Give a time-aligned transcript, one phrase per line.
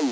[0.00, 0.06] 吐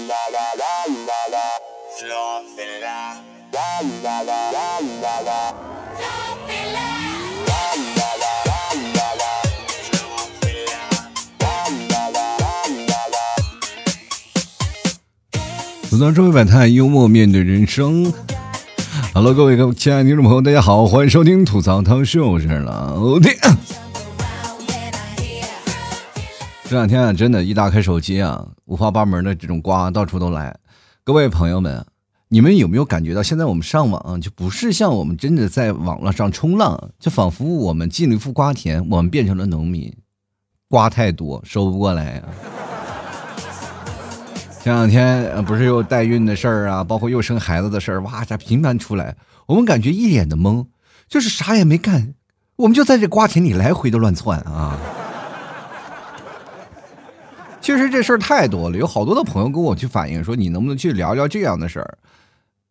[15.98, 18.12] 槽周围百态，幽默面对人生。
[19.14, 23.34] Hello，各位各亲爱的听众朋友，大家好，欢迎收听吐槽汤秀，我是老铁。
[26.69, 30.55] 这两天啊，真的，一打开手机啊，五花八门的这种瓜到处都来。
[31.03, 31.82] 各位朋友们，
[32.28, 39.91] 你们有没有感觉到，现在我们上网就不是像我们真的在网络上冲浪，就仿佛我们进了一副瓜田，我们变成了农民，
[40.68, 42.28] 瓜太多收不过来啊。
[44.62, 49.16] 前两天不是又代孕的事儿啊，包括又生孩子的事儿，哇，这频繁出来，
[49.46, 50.66] 我们感觉一脸的懵，
[51.08, 52.12] 就是啥也没干，
[52.56, 54.78] 我们就在这瓜田里来回的乱窜啊。
[57.68, 61.98] 确实这事儿太多了，有好多的朋友跟我去反映说，你能不能去聊聊这样的事儿？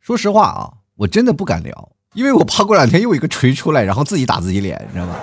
[0.02, 5.16] 说实话啊，我真的不敢聊，因为我怕过两天又一个锤出来，然后自己打自己脸，你知道吗？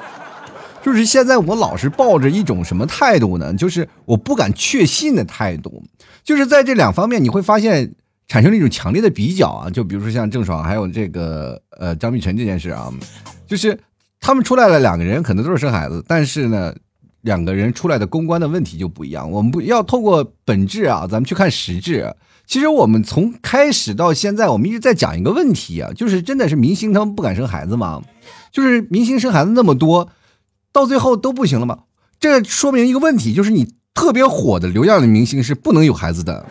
[0.82, 3.52] 就是现在我老是抱着一种什么态度呢？
[3.52, 5.84] 就是我不敢确信的态度。
[6.24, 7.94] 就是在这两方面，你会发现
[8.28, 9.68] 产生了一种强烈的比较啊。
[9.68, 12.90] 就比如说像郑爽还有这个呃张碧晨这件事啊，
[13.46, 13.78] 就是
[14.20, 16.74] 他们出来了两个人，可能都是生孩子，但是呢。
[17.26, 22.14] 两个人出来的公关的问题就不一样，我们不要透过本质啊，咱们去看实质。
[22.46, 28.00] 其实我们从开始到现在，我们一直在讲一个问题啊，就是真的是明星他们不敢生孩子吗？
[28.52, 30.08] 就是明星生孩子那么多，
[30.72, 31.80] 到最后都不行了吗？
[32.20, 36.46] 这说明一个问题，就是你特别火的流量的明星是不能有孩子的。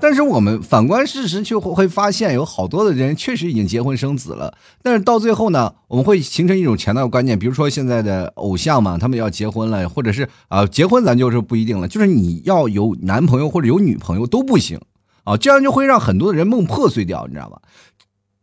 [0.00, 4.56] 但是我们反观事实，却会发现有好多的人确实已经结婚生子了。
[4.82, 14.78] 但是到最后呢，我们会形成一种强大的观念，比如说现在的偶像嘛，他们要结婚了，或者是啊结婚，咱就是不一定了，就是你要有男朋友或者有女朋友都不行
[15.24, 17.62] 啊，这样就会让很多的人梦破碎掉，你知道吧？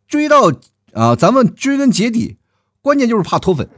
[0.07, 0.51] 追到
[0.93, 2.37] 啊，咱们追根结底，
[2.81, 3.69] 关键就是怕脱粉。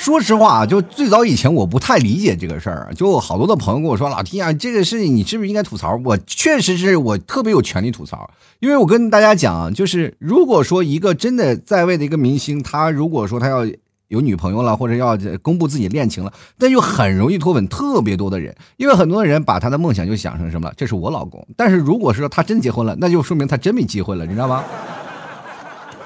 [0.00, 13.66] 说实话啊，就最早以前我不太理解这个事儿，就好多的朋友跟我说：“老弟啊，这个事情你是不是应该吐槽？”我确实是我特别有权利吐槽，因为我跟大家讲，就是如果说一个真的在位的一个明星，他如果说他要
[14.08, 21.46] 有女朋友了，或者要公布自己恋情了，那就很容易脱粉特别多的人，因为很多人把他的梦想就想成什么，这是我老公。
[21.58, 24.64] 但是如果说他真结婚了，那就说明他真没机会了，你知道吗？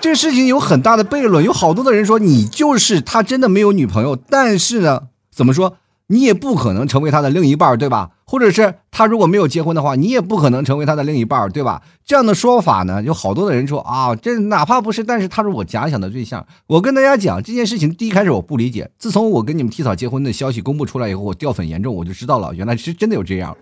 [0.05, 5.05] 这事情有很大的悖论，有好多的人说你就是他真的没有女朋友，但是呢，
[5.35, 5.79] 怎么说
[6.09, 8.11] 你也不可能成为他的另一半，对吧？
[8.27, 11.81] 或者是他如果没有结婚的话，你也不可能成为他的另一半，对吧？
[12.05, 16.47] 这样的说法呢，有好多的人说啊，这哪怕不是，但是他是我假想的对象。
[16.67, 23.57] 我跟大家讲这件事情，第一开始我不理解，自从我跟你们提早结婚的消息公布出来以后，我掉粉严重，我就知道了，原来是真的有这样。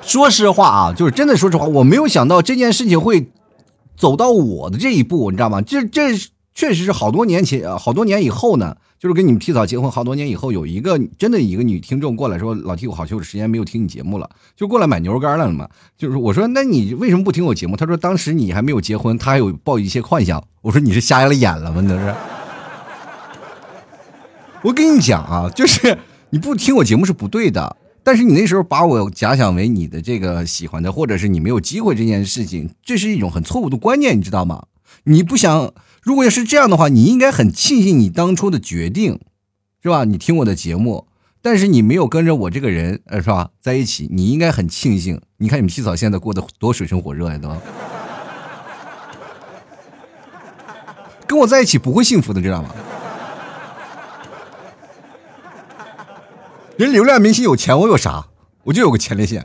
[0.00, 3.32] 说实话啊，就是真的说实话，我没有想到这件事情会。
[3.98, 5.60] 走到我的这一步，你知道吗？
[5.60, 6.16] 这这
[6.54, 21.82] 确实是好多年前，好多年以后呢，就是跟你们提早结婚好多年以后，有一个真的一个女听众过来说：“老弟我好久时间没有听你节目了，就过来买牛肉干了嘛。”就是我说：“那你为什么不听我节目？”他说：“当时你还没有结婚，他还有抱一些幻想。”我说：“你是瞎了眼了吗？
[21.84, 22.14] 那是。”
[24.62, 25.98] 我跟你讲啊，就是
[26.30, 27.76] 你不听我节目是不对的。
[28.08, 34.64] 但是你那时候把我假想为你的这个喜欢的，或者是你没有机会这件事情，这是一种很错误的观念，你知道吗？
[35.04, 39.20] 你不想，如果要是这样的话，你应该很庆幸你当初的决定，
[39.82, 40.04] 是吧？
[40.04, 41.06] 你听我的节目，
[41.42, 43.50] 但是你没有跟着我这个人，呃，是吧？
[43.60, 45.20] 在一起，你应该很庆幸。
[45.36, 47.54] 你看你们洗澡现在过得多水深火热呀，都
[51.26, 52.74] 跟我在一起不会幸福的，知道吗？
[56.78, 58.24] 人流量明星有钱，我有啥？
[58.62, 59.44] 我就有个前列腺。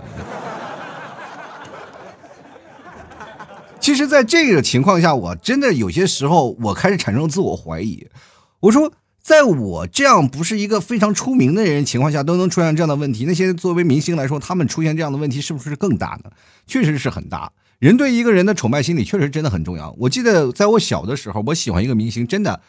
[3.80, 8.08] 其实，在这个情况下，我真的有些时候，我开始产生自我怀疑。
[8.60, 16.30] 我说，在我这样不是一个非常出名的人情况下，都能出现这样的问题，那些作为明星来说，他们出现这样的问题是不是更大呢？
[16.68, 17.52] 确实是很大。
[17.80, 19.92] 人对一个人的崇拜心理，确实真的很重要。
[19.98, 22.62] 我记得在我小的时候，我喜欢一个明星，真的。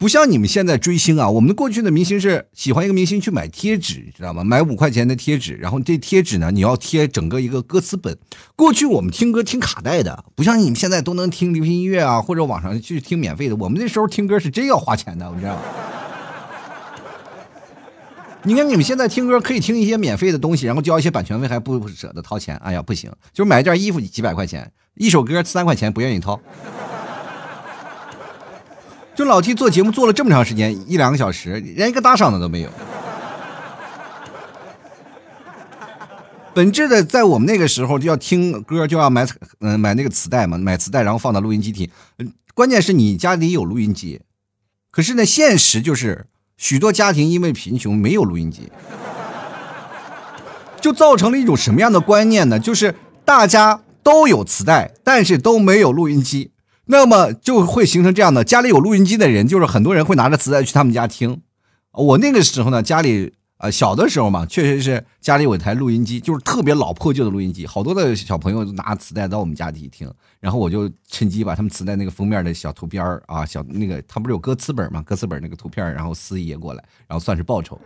[0.00, 4.42] 不像你们现在追星啊，我们过去的明星是喜欢一个明星去买贴纸，知道吗？
[4.42, 8.16] 买五块钱的贴纸，然后这贴纸呢，你要贴整个一个歌词本。
[8.56, 13.56] 过去我们听歌听卡带的，不像你们现在都能听流行音乐啊，或者网上去听免费的。
[13.56, 15.62] 我们那时候听歌是真要花钱的，你知道吗？
[18.44, 22.56] 你看你们现在听歌可以听一些免费的东西，然后交一些版权费还不舍得掏钱。
[22.56, 26.40] 哎呀，不行，就是买一件衣服几百块钱，一首歌三块钱不愿意掏。
[29.20, 32.70] 就老 T 做节目做了这么长时间，一两个小时，连一个打赏的都没有。
[36.54, 39.26] 本质的，在我们那个时候就要听歌，就要买
[39.58, 41.90] 嗯买那个磁带嘛，买磁带然后放到录音机听。
[42.54, 44.22] 关键是你家里有录音机，
[44.90, 46.24] 可是呢，现实就是
[46.56, 48.72] 许多家庭因为贫穷没有录音机，
[50.80, 52.58] 就造成了一种什么样的观念呢？
[52.58, 52.94] 就是
[53.26, 56.52] 大家都有磁带，但是都没有录音机，
[56.90, 61.40] 那么就会形成这样的：家里有录音机的人，就是很多人会拿着磁带去他们家听。
[61.92, 63.32] 我那个时候呢，家里。
[63.60, 70.10] 啊，小的时候嘛，确实是家里有一台录音机，就是特别老破旧的录音机，好多的小朋友拿磁带到我们家里听，
[70.40, 77.78] 然后我就趁机把他们磁带那个封面的小图片啊，小那个他不是有歌词本嘛，歌词本那个图片然后撕一页过来，然后算是报酬。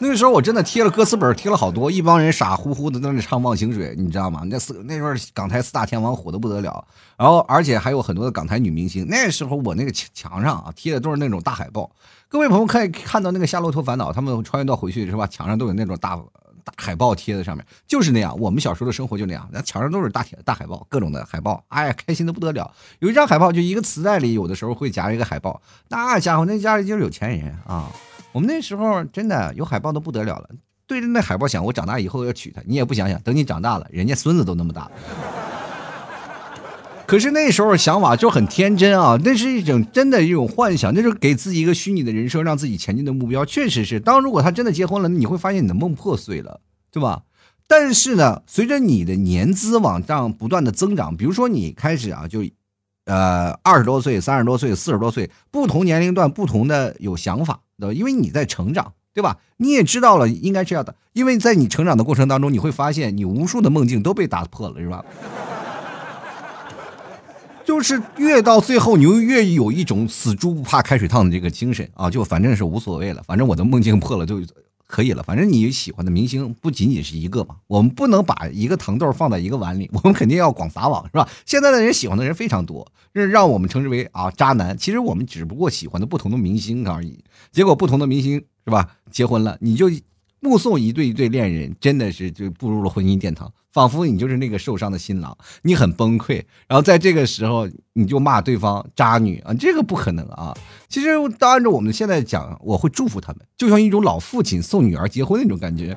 [0.00, 4.42] 那时候我真的贴了歌词本，贴了好多，一帮人傻乎乎的在那唱《忘情水》，你知道吗？
[4.44, 6.84] 那四那时候港台四大天王火的不得了，
[7.16, 9.04] 然后而且还有很多的港台女明星。
[9.08, 11.90] 那时候我那个墙墙上啊贴的都是那种大海报。
[12.28, 15.26] 各位朋友可以看到那个《夏洛特烦恼》，他们穿越到回去是吧？
[15.26, 16.16] 墙上都有那种大
[16.62, 18.38] 大海报贴在上面，就是那样。
[18.38, 22.70] 我们小时候的生活就那样，那墙上都是大铁大海报，各种的海报，哎呀，开心的不得了。
[23.00, 27.90] 有一张海报就一个磁带里，有的时候会夹一个海报，那家伙那家里就是有钱人啊。
[28.32, 30.50] 我们那时候真的有海报都不得了了，
[30.86, 32.60] 对着那海报想，我长大以后要娶她。
[32.66, 34.90] 你也不想想，等你长大了，人家孙子都那么大。
[37.06, 43.46] 可是那时候想法就很天真啊，那是一种真的一种幻想，那是给自己一个虚拟的人生，让自己前进的目标。
[43.46, 46.60] 确实是，当如果他真的结婚了，你会发现你的梦破碎了，
[46.92, 47.22] 对吧？
[47.66, 52.44] 但是呢，随着你的年资往上不断的增长，比如说你开始啊，就。
[53.08, 57.94] 呃，二十多岁、三十多岁、四十多岁，不同年龄段不同的有想法，对吧？
[57.94, 59.38] 因为你在成长，对吧？
[59.56, 65.04] 你也知道了应该这样的，因为在你成长的过程当中，你会发现你无数的梦境都被打破了，是吧？
[67.64, 72.10] 就是越到最后，你越有一种死猪不怕开水烫的这个精神啊！
[72.10, 74.40] 就反正是无所谓了，反正我的梦境破了就。
[74.88, 81.28] 可以了，反正你喜欢的明星不仅仅是一个嘛，我们不能把一个糖豆放在一个碗里， 我们肯定要广撒网，是吧？
[81.44, 84.76] 现在的人喜欢的人非常多，这让我们称之为啊渣男。
[84.76, 88.96] 其实我们只不过喜欢的不同的明星而已，结果不同的明星是吧？
[89.10, 89.88] 结婚了，你就。
[90.40, 96.42] 目送一对一对恋人，真的是就步入了婚姻殿堂，仿佛你就是那个受伤的新郎，你很崩溃。
[96.68, 100.56] 然后在这个时候，你就骂对方渣女啊，这个不可能啊！
[100.88, 105.96] 其实按照我们现在讲，我会祝福他们，就像一种老父亲送女儿结婚那种感觉，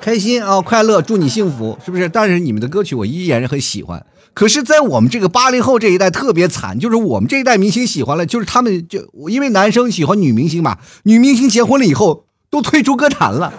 [0.00, 2.08] 开心啊，快乐，祝你幸福，是不是？
[2.08, 4.06] 但是你们的歌曲我依然很喜欢。
[4.34, 12.25] 可是，在我们这个八零后这一代特别惨，就是我们这一代明星喜欢了，就是他们就因为男生喜欢女明星嘛，女明星结婚了以后。
[12.48, 13.52] 都退出歌坛了，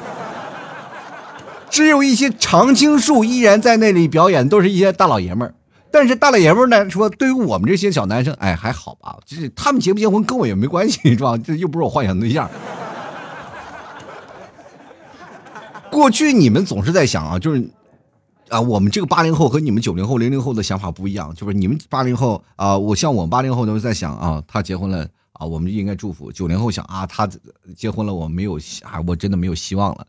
[1.69, 5.53] 只有一些常青树依然在那里表演，都是一些大老爷们儿。
[5.89, 11.37] 但是大老爷们儿呢，说对于我们这些小男生，哎，还好吧，就是他们结不结婚跟我也没关系，是吧？
[11.37, 12.49] 这又不是我幻想对象。
[15.89, 17.69] 过去你们总是在想啊，就是
[18.49, 25.07] 啊，我们这个八零后和你们九零后、零零后的想法不一样，就是你们八零后啊，我像我们八零后都是在想啊，他结婚了。
[25.37, 27.29] 啊，我们就应该祝福九零后想啊，他
[27.75, 30.05] 结婚了，我没有啊，我真的没有希望了。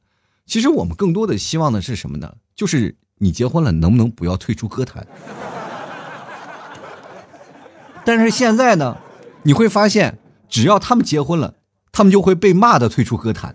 [0.46, 2.34] 其实我们更多的希望的是什么呢？
[2.54, 5.06] 就是你结婚了，能不能不要退出歌坛？
[8.04, 8.96] 但是现在呢，
[9.42, 11.54] 你会发现，只要他们结婚了，
[11.92, 13.54] 他们就会被骂的退出歌坛。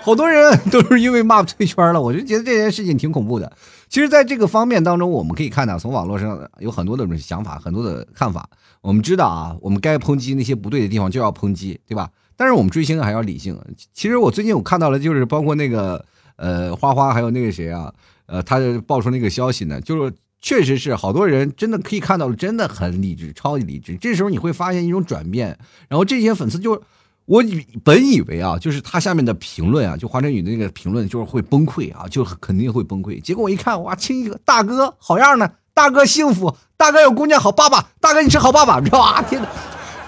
[0.00, 3.52] 好多人都是因为骂退圈了，我就觉得这件事情挺恐怖的。
[3.92, 8.48] 其实，在这个方面当中，我们可以看到，从网络上有很多的想法，很多的看法。
[8.80, 12.10] 我们知道啊，我们该抨击那些不对的地方就要抨击，对吧？
[12.34, 13.54] 但是我们追星还要理性。
[13.92, 16.02] 其实我最近我看到了，就是包括那个
[16.36, 17.92] 呃花花，还有那个谁啊，
[18.24, 23.98] 呃，他爆出那个消息呢，就是确实是好多人真的可以看到了，真的很理智，超级理智。
[23.98, 25.58] 这时候你会发现一种转变，
[25.90, 26.82] 然后这些粉丝就。
[27.24, 33.20] 我以本以为啊，就是他下面的评论啊，就华晨宇的那个评论就是会崩溃啊，就肯定会崩溃。
[33.20, 39.22] 结果我一看，哇，亲一个大哥好样的，大哥幸福，大哥有姑娘好爸爸，大哥你是好爸爸，知道吧？
[39.22, 39.48] 天哪，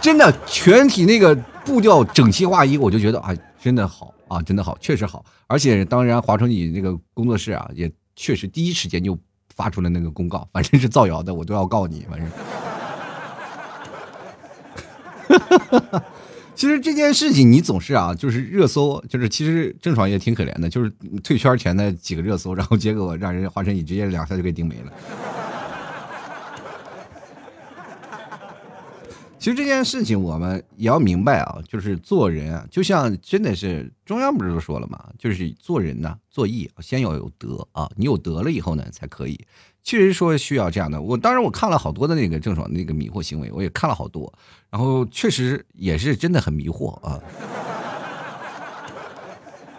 [0.00, 5.24] 真的全体那个步调整齐划一，我就觉得啊，真的好啊，真的好，确实好。
[5.46, 9.16] 而且当然，华晨宇那个工作室啊，也确实第一时间就
[9.54, 12.28] 发出了那个公告，反正是造谣的，我都要告你，反正。
[15.26, 16.04] 哈哈哈哈
[16.54, 20.90] 其实这件事情你总是啊，就是热搜，就是其实郑爽也挺可怜的，就是
[21.22, 24.92] 退圈前的几个热搜，然后结果让人华晨宇直接两下就给顶没了。
[29.36, 39.38] 其实这件事情我们也要明白啊，就是做人啊，就像真的是中央不是都说了嘛，就是做人呢，做义先要有德啊，你有德了以后呢才可以。
[39.84, 41.00] 确实说需要这样的。
[41.00, 44.32] 我当然我看了好多的那个郑爽那个迷惑行为，我也看了好多，
[44.70, 47.20] 然后确实也是真的很迷惑啊。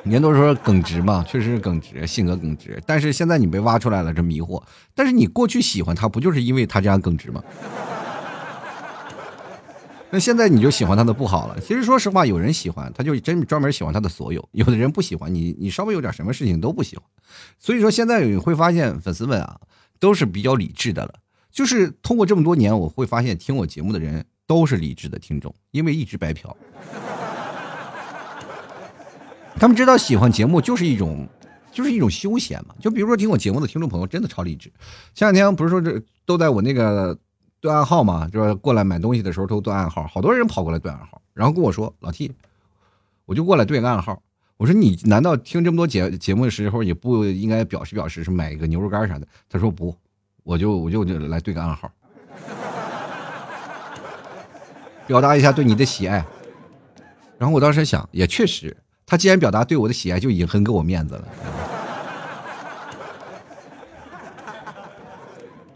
[0.03, 2.79] 人都说耿直嘛，确实是耿直，性格耿直。
[2.85, 4.61] 但是现在你被挖出来了，这迷惑。
[4.93, 7.43] 但是你过去喜欢他，不就是因为他这样耿直吗？
[10.11, 11.59] 那现在你就喜欢他的不好了。
[11.59, 17.03] 其实说实话，有人喜欢他，就真专门喜欢他的所有；有的人不喜欢你，你稍微有点什么事情都不喜欢。
[17.57, 19.59] 所以说现在你会发现，粉丝们啊，
[19.99, 21.13] 都是比较理智的了。
[21.51, 26.55] 就是通过这么多年，我会发现听我节目的人都是理智的听众，因为一直白嫖。
[29.57, 31.25] 他们知道喜欢节目就是一种，
[31.71, 32.75] 就是一种休闲嘛。
[32.81, 34.69] 就比如说听我节目的听众朋友真的超理智。
[35.13, 37.17] 前两天不是说这都在我那个
[37.61, 42.33] 对暗号嘛，就是过来买东西的时候都对暗号，好多人跑过来对暗号，然后跟我说老 T，
[43.25, 44.21] 我就过来对个暗号。
[44.57, 49.27] 我说你难道听这么多节节目的时候也不应该表示表示是买一个牛肉干啥的？
[49.49, 49.93] 他说不，
[50.43, 51.91] 我就我就来对个暗号，
[55.05, 56.25] 表达一下对你的喜爱。
[57.37, 58.75] 然后我当时想，也确实。
[59.05, 61.27] 他既然表达对我的喜爱，就已经很给我面子了。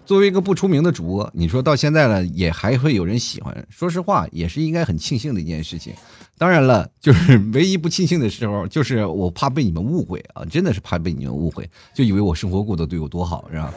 [0.05, 3.67] 作为一个不出名的主播，你说到现在了，也还会有人喜欢。
[3.69, 5.93] 说实话，也是应该很庆幸的一件事情。
[6.39, 13.73] 当然了，就是唯一不庆幸的时候，就是我怕被你们误会啊，真的是怕被你们误会，就以为我生活过得对我多好，是吧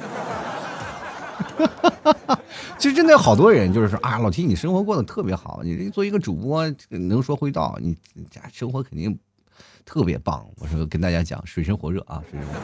[1.59, 2.41] 哈哈哈哈？
[2.79, 7.97] 其实真的有好多人就是说啊，老提你生活过得特别好，你这做一个主播能说会道，你
[8.31, 9.19] 家生活肯定。
[9.85, 10.47] 特别棒！
[10.59, 12.61] 我说跟大家讲，水深火热啊，水深火热。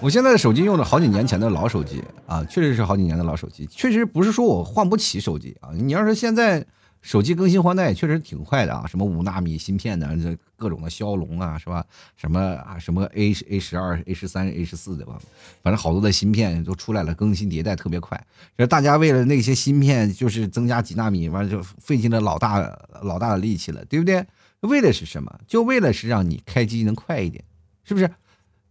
[0.00, 5.68] 我现在的手机用的好几年前的老手机啊，确实是好几年的老手机，确实不是说我换不起手机啊。
[5.74, 6.64] 你要是现在
[7.02, 11.84] 手机更新换代，确实挺快的啊，什么五纳米芯片的，这各种的骁龙啊，是吧？
[12.14, 15.18] 什么啊，什么 A A 十二、A 十三、A 十四的吧，
[15.62, 18.22] 反正好多的芯片都出来了，更新迭代特别快。
[18.58, 22.58] 这大家为了那些芯片，就是增加几纳米，完了就费尽了老大
[23.02, 24.26] 老大的力气了，对不对？
[24.60, 25.40] 为的是什么？
[25.46, 27.42] 就为了是让你开机能快一点，
[27.82, 28.10] 是不是？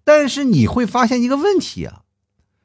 [0.03, 2.03] 但是你会发现一个问题啊，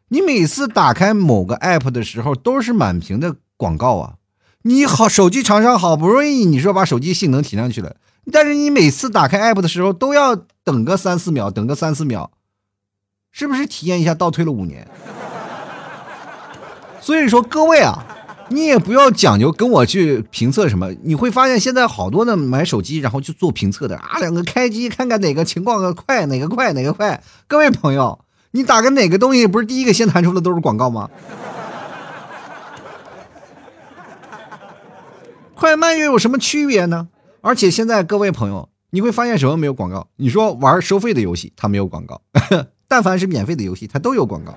[0.08, 4.16] 你每次打开某个 app 的时候都是满屏的广告啊。
[4.66, 7.96] 你好，手机厂商好不容易你说把手机性能提上去了，
[8.32, 12.30] 但是你每次打开 app 的时候都要等个三四秒，等个三四秒，
[13.30, 14.88] 是不是体验一下倒退了五年？
[17.00, 18.06] 所以说各位啊。
[18.50, 27.22] 你也不要讲究跟我去评测什么，你会发现现在好多的买手机然后去做评测的啊，两个开机看看哪个情况快，哪个快哪个快。
[27.48, 31.08] 各位朋友，你打开哪个东西不是第一个先弹出的都是广告吗？
[35.64, 37.08] 快慢又有什么区别呢？
[37.40, 40.06] 而且现在各位朋友，你会发现什么没有广告？
[40.16, 42.20] 你说玩收费的游戏它没有广告，
[42.86, 44.54] 但凡是免费的游戏它都有广告。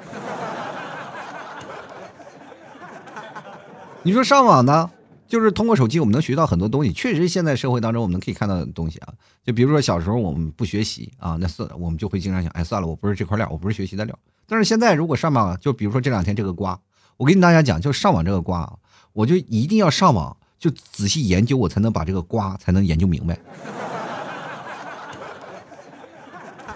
[4.03, 4.91] 你说上网呢，
[5.29, 6.91] 就是通过手机，我们能学到很多东西。
[6.91, 9.13] 确实，现在社会当中我们可以看到的东西啊，
[9.45, 14.13] 就比如说小时候我们不学习啊，那算我们就会经常想，哎，算了，我不是这块料，我不是学习的料。
[14.45, 16.77] 但是现在如果上网，就比如说这两天这个瓜，
[17.15, 18.73] 我跟大家讲，就上网这个瓜啊，
[19.13, 23.37] 我就一定要上网，就仔细研究，我才能把这个瓜才能研究明白。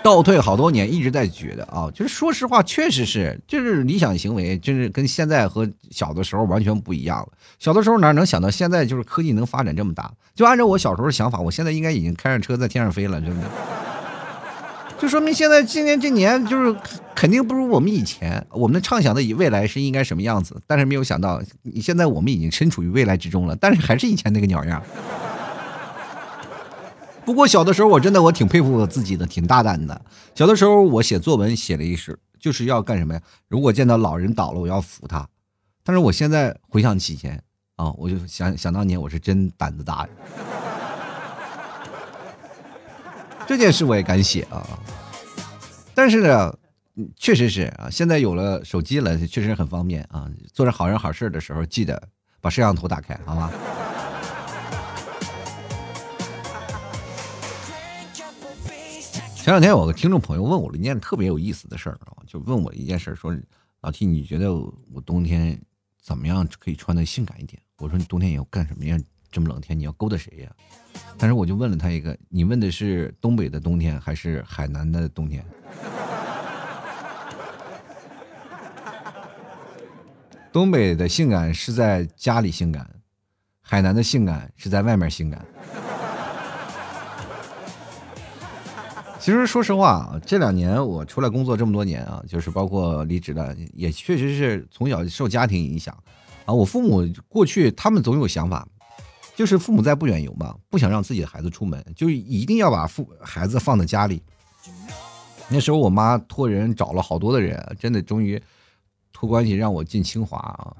[0.04, 7.28] 倒退好多年，一直在觉得啊，就是说实话，确实是，就是理想行为，就是跟现在和小的时候完全不一样了。
[7.60, 10.12] 小的时候哪能想到现在就是科技能发展这么大？
[10.34, 13.48] 就按照我小时候的想法，我现在应该已经开着车在天上飞了，真的。
[15.02, 16.80] 就说明现在今年这年就是
[17.16, 24.80] 肯定不如我们以前，我们畅想的以未来是应该什么样子，但是没有想到，你现在我们已经身处于未来之中了，但是还是以前那个鸟样。
[27.26, 30.00] 不过小的时候我真的我挺佩服我自己的，挺大胆的。
[30.36, 33.22] 小的时候我写作文写了一首，就是要干什么呀？
[33.48, 35.28] 如果见到老人倒了，我要扶他。
[35.84, 37.42] 但是我现在回想起前
[37.76, 40.08] 啊，我就想想当年我是真胆子大。
[43.48, 44.66] 这件事我也敢写啊。
[45.94, 46.58] 但是呢，
[47.18, 50.30] 确实是啊，现在有了手机了，确实很方便啊。
[50.54, 52.02] 做着好人好事的时候，记得
[52.40, 53.52] 把摄像头打开，好吗？
[59.36, 63.36] 前两天有个听众朋友问我了一件特别有意思的事儿啊，就问我一件事，说
[63.82, 65.60] 老 T，你觉得我冬天
[66.00, 67.60] 怎么样可以穿的性感一点？
[67.80, 68.98] 我说你冬天你要干什么呀？
[69.32, 70.52] 这么冷天你要勾搭谁呀？
[71.18, 75.46] 但是我就问了他一个，你问的是东北的冬天还是海南的冬天？
[80.52, 82.90] 东北的性感是在家里性感，
[83.62, 85.46] 海南的性感是在外面性感。
[89.18, 95.96] 其实说实话啊，这两年我出来工作这么多年啊，就是包括离职了，也确实是从小受家庭影响
[96.44, 96.54] 啊。
[96.54, 98.68] 我父母过去他们总有想法，
[99.42, 104.22] 就是父母在不远游嘛，不想让自己的孩子出门，就一定要把父孩子放在家里。
[105.50, 108.40] 那时候我妈托人找了好多的人，真的终于
[109.12, 110.78] 托关系让我进清华啊。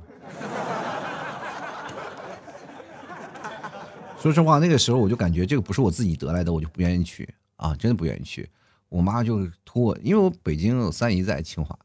[4.20, 7.28] 说实话，那个时候我就感觉这个不是我自己得来的，我就不愿意去。
[7.56, 8.48] 啊，真的不愿意去。
[8.90, 11.76] 我妈就托我，因为我北京有三姨在清华，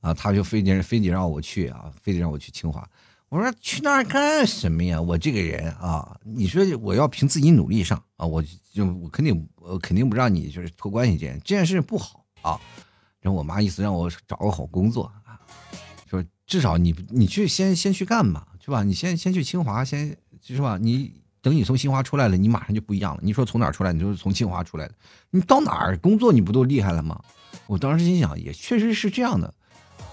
[0.00, 2.88] 啊，她就非得非得让我去啊，非得让我去清华。
[3.32, 5.00] 我说去那儿干什么呀？
[5.00, 12.60] 我这个人啊，你说我要凭自己努力上啊，我就我肯定我肯定不让你就是托关系这这件事不好啊。
[13.22, 15.40] 然后我妈意思让我找个好工作啊，
[16.06, 18.82] 说至少你你去先先去干吧，是吧？
[18.82, 20.76] 你先先去清华，先是吧？
[20.78, 21.14] 你。
[21.40, 23.20] 等你从清华出来了，你马上就不一样了。
[23.20, 23.92] 你说从哪儿出来？
[23.92, 24.94] 你就是从清华出来的。
[25.30, 27.20] 你到哪儿工作，你不都厉害了吗？
[27.66, 29.52] 我当时心想，也确实是这样的。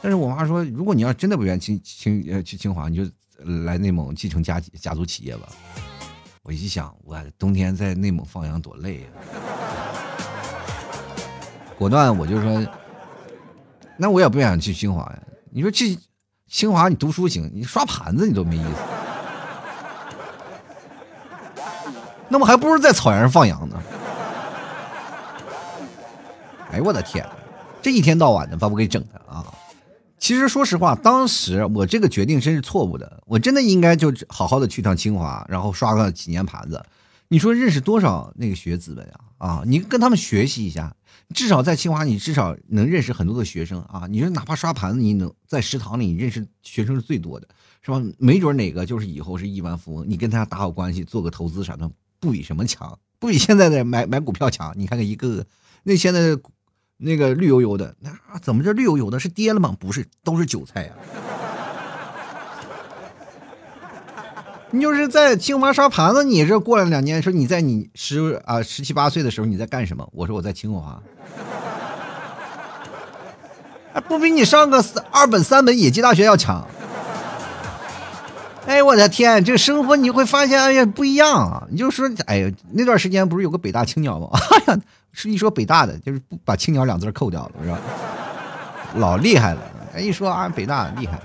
[0.01, 3.03] 但是我妈说，如果你要真的不愿意清清呃去清华，你就
[3.63, 5.49] 来内蒙继承家家族企业吧。
[6.43, 9.07] 我一想，我冬天在内蒙放羊多累啊！
[11.77, 12.65] 果断我就说，
[13.97, 15.19] 那我也不想去清华呀。
[15.51, 15.97] 你说去
[16.47, 18.69] 清华你读书行，你刷盘子你都没意思。
[22.29, 23.81] 那我还不如在草原上放羊呢。
[26.71, 27.27] 哎呦我的天，
[27.81, 29.45] 这一天到晚的把我给整的啊！
[30.29, 36.85] 其实说实话，当时我这个决定真是错误的，我真的应该就好好的去趟清华，然后刷个几年盘子。
[37.29, 39.19] 你说认识多少那个学子们呀？
[39.39, 40.95] 啊，你跟他们学习一下，
[41.33, 44.05] 至少在清华，你至少能认识很多的学生啊。
[44.07, 47.47] 你说哪怕刷盘子，你能在食堂里认识学生是最多的，
[47.81, 47.99] 是吧？
[48.19, 51.89] 没准哪个就是以后是亿万富翁，你跟他打好关系，做个投资啥的。
[52.19, 54.71] 不比什么强，不比现在的买买股票强。
[54.77, 55.45] 你看看一个个，
[55.81, 56.37] 那现在
[57.01, 59.17] 那个绿油油的，那怎么这绿油油的？
[59.17, 59.73] 是跌了吗？
[59.79, 60.91] 不是，都是韭菜呀。
[64.71, 70.07] 你就是在清华刷盘子，你这过了两年，说你在你十啊十七八岁的时候你在干什么？
[70.11, 71.01] 我说我在清华，
[74.07, 76.67] 不比你上个二本三本野鸡大学要强。
[78.67, 81.65] 哎，我的天，这生活你会发现，哎呀，不一样啊！
[81.71, 84.29] 你就说，哎呀，那段时间不是有个北大青鸟吗？
[84.67, 84.79] 哎呀，
[85.11, 87.79] 是一说北大的，就是不把青鸟两字扣掉了，是吧？
[88.95, 89.61] 老厉害了！
[89.95, 91.21] 哎，一说啊，北大厉害。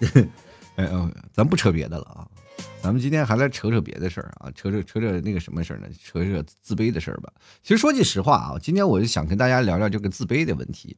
[0.76, 2.26] 哎嗯，咱不扯别的了啊，
[2.82, 5.86] 咱们今天还来扯扯别的事儿啊，扯扯扯扯那个什么事儿呢？
[6.02, 7.32] 扯扯自卑的事儿吧。
[7.62, 10.96] 其实说句实话啊，今天我就想跟大家聊聊这个自卑的问题。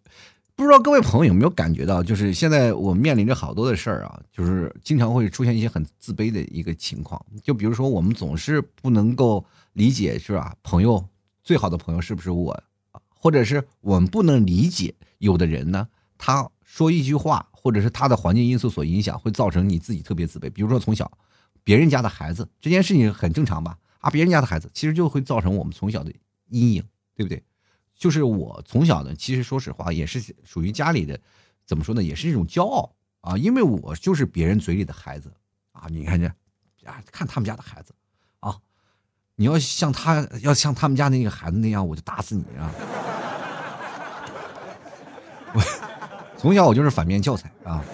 [0.57, 7.23] 不知道各位朋友有没有感觉到，就是现在我面临着好多的事儿啊，就是经常会出现一些很自卑的一个情况。
[7.45, 9.45] 就比如说，我们总是不能够
[9.77, 10.57] 理解，是吧？
[10.63, 11.07] 朋友
[11.43, 12.65] 最好的朋友是不是我？
[13.09, 15.87] 或者是我们不能理解，有的人呢，
[16.17, 20.49] 他说一句话，或者是他的环境因素所影响，会造成你自己特别自卑。
[20.49, 21.19] 比如说从小，
[21.63, 23.79] 别人家的孩子这件事情很正常吧？
[23.99, 26.11] 啊，别人家的孩子其实就会造成我们从小的
[26.49, 26.83] 阴影，
[27.15, 27.45] 对不对？
[27.95, 31.21] 就是我从小呢，其实说实话也是属于家里的，
[31.67, 35.31] 怎么说呢，也是一种骄傲啊，因为我就是别人嘴里的孩子
[35.73, 35.87] 啊。
[35.91, 36.27] 你看这，
[36.89, 37.95] 啊，看他们家的孩子，
[39.39, 42.71] 你要像他，要像他们家那个孩子那样，我就打死你啊！
[45.53, 45.61] 我
[46.39, 47.85] 从小我就是反面教材啊，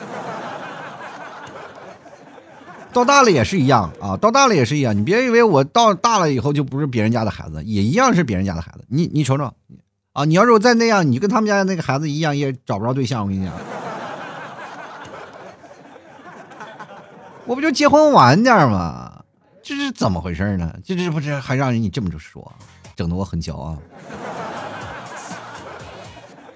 [2.92, 4.96] 到大了也是一样啊，到大了也是一样。
[4.96, 8.84] 你别以为我到大了以后就不是别人家的孩子，也一样是别人家的孩子。
[8.86, 9.52] 你你瞅瞅。
[10.12, 13.24] 啊，你要是我再那样，你跟他们家那个孩子一样，也找不着对象。
[13.24, 13.52] 我跟你讲，
[17.46, 19.11] 我不就结婚晚点吗？
[19.62, 20.74] 这是怎么回事呢？
[20.84, 22.52] 这这不是还让人你这么着说，
[22.96, 23.78] 整的我很骄傲。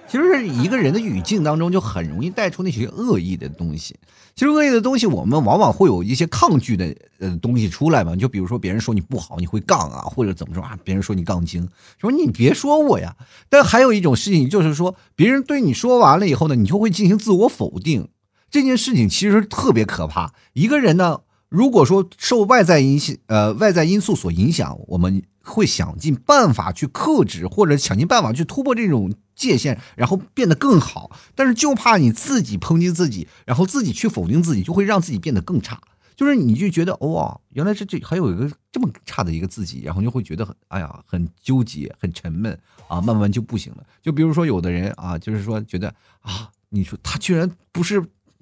[0.09, 3.95] 其实一个人的语境当中，就很容易带出那些恶意的东西。
[4.35, 8.15] 其实恶意的东西，我们往往会有一些抗拒的呃东西出来嘛。
[8.15, 10.77] 就比如说别人说你不好，你会杠啊，或者怎么说啊？
[10.83, 11.67] 别人说你杠精，
[11.99, 13.15] 说你别说我呀。
[13.49, 18.09] 但还有一种事情，就是说别人对你说完了以后呢，你就会进行自我否定。
[18.49, 20.33] 这件事情其实特别可怕。
[20.53, 29.11] 一个人呢，如果说受外在因呃外在因素所影响，我们会想尽办法去克制，或者想尽办法去突破这种。
[29.37, 35.79] 界限，然后变得更好，但是就怕你自己抨击自己，然后自己去否定自己，就会让自己变得更差。
[36.15, 43.83] 就是你就觉得哇，原来是这还有一个这么差的一个自己，然后就会觉得很哎呀，很纠结，很沉闷啊，慢慢就不行了。
[44.01, 48.03] 就比如说有的人啊，就是说觉得啊，你说他居然不是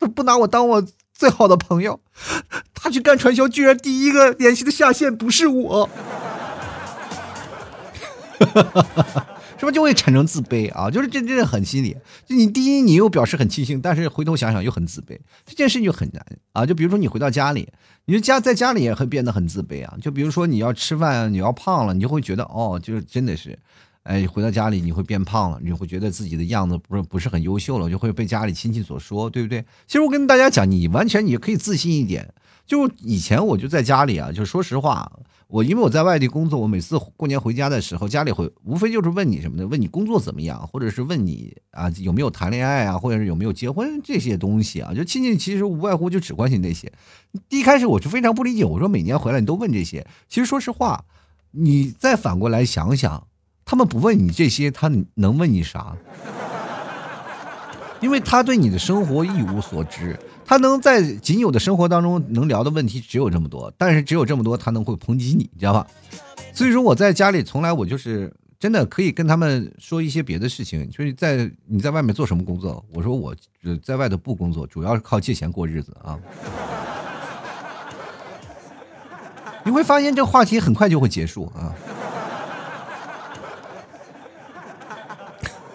[0.00, 0.84] 他不拿我当我
[1.14, 2.00] 最好的朋友，
[2.74, 5.88] 他去干传销，居然第一个联系的下线不是我。
[9.58, 10.90] 是不是就会产生自卑啊？
[10.90, 11.96] 就是这，这是很心理。
[12.26, 16.66] 就你第一，你又表示很庆幸，但是回头想想又很自卑，这件事就很难啊。
[16.66, 17.72] 就比如说你回到家里，
[18.06, 19.94] 你就家在家里也会变得很自卑啊。
[20.02, 23.56] 就比如说你要吃饭，你要胖了，你就会觉得哦，就是真的是，
[24.04, 29.64] 哎，回到家里你会变胖了，你会觉得自己的样子不是不是很优秀了，就会被家里亲戚所说，对不对？
[29.86, 32.34] 其实我跟大家讲，你完全你可以自信一点。
[32.66, 35.10] 就以前我就在家里啊，就说实话。
[35.48, 44.94] 我因为我在外地工作，我每次过年回家的时候，家里会无非就是问你什么的，问你工作怎么样，或者是问你啊有没有谈恋爱啊，或者是有没有结婚这些东西啊。
[44.94, 46.90] 就亲戚其实无外乎就只关心那些。
[47.50, 51.04] 第一开始我就非常不理解，我说每年回来你都问这些，其实说实话，
[51.50, 53.26] 你再反过来想想，
[53.72, 55.96] 他们不问你这些，他能问你啥？
[58.02, 60.14] 因为他对你的生活一无所知。
[60.44, 65.86] 他能在仅有的生活当中能聊的问题只有这么多，但是只有这么多，他能会抨击你，知道吧？
[66.52, 68.30] 所以说我在家里从来我就是
[68.60, 73.34] 真的可以跟他们说一些别的事情，就是在你在外面做什么工作，我说我
[73.82, 76.18] 在外头不工作，主要是靠借钱过日子啊。
[79.64, 81.74] 你会发现这话题很快就会结束啊。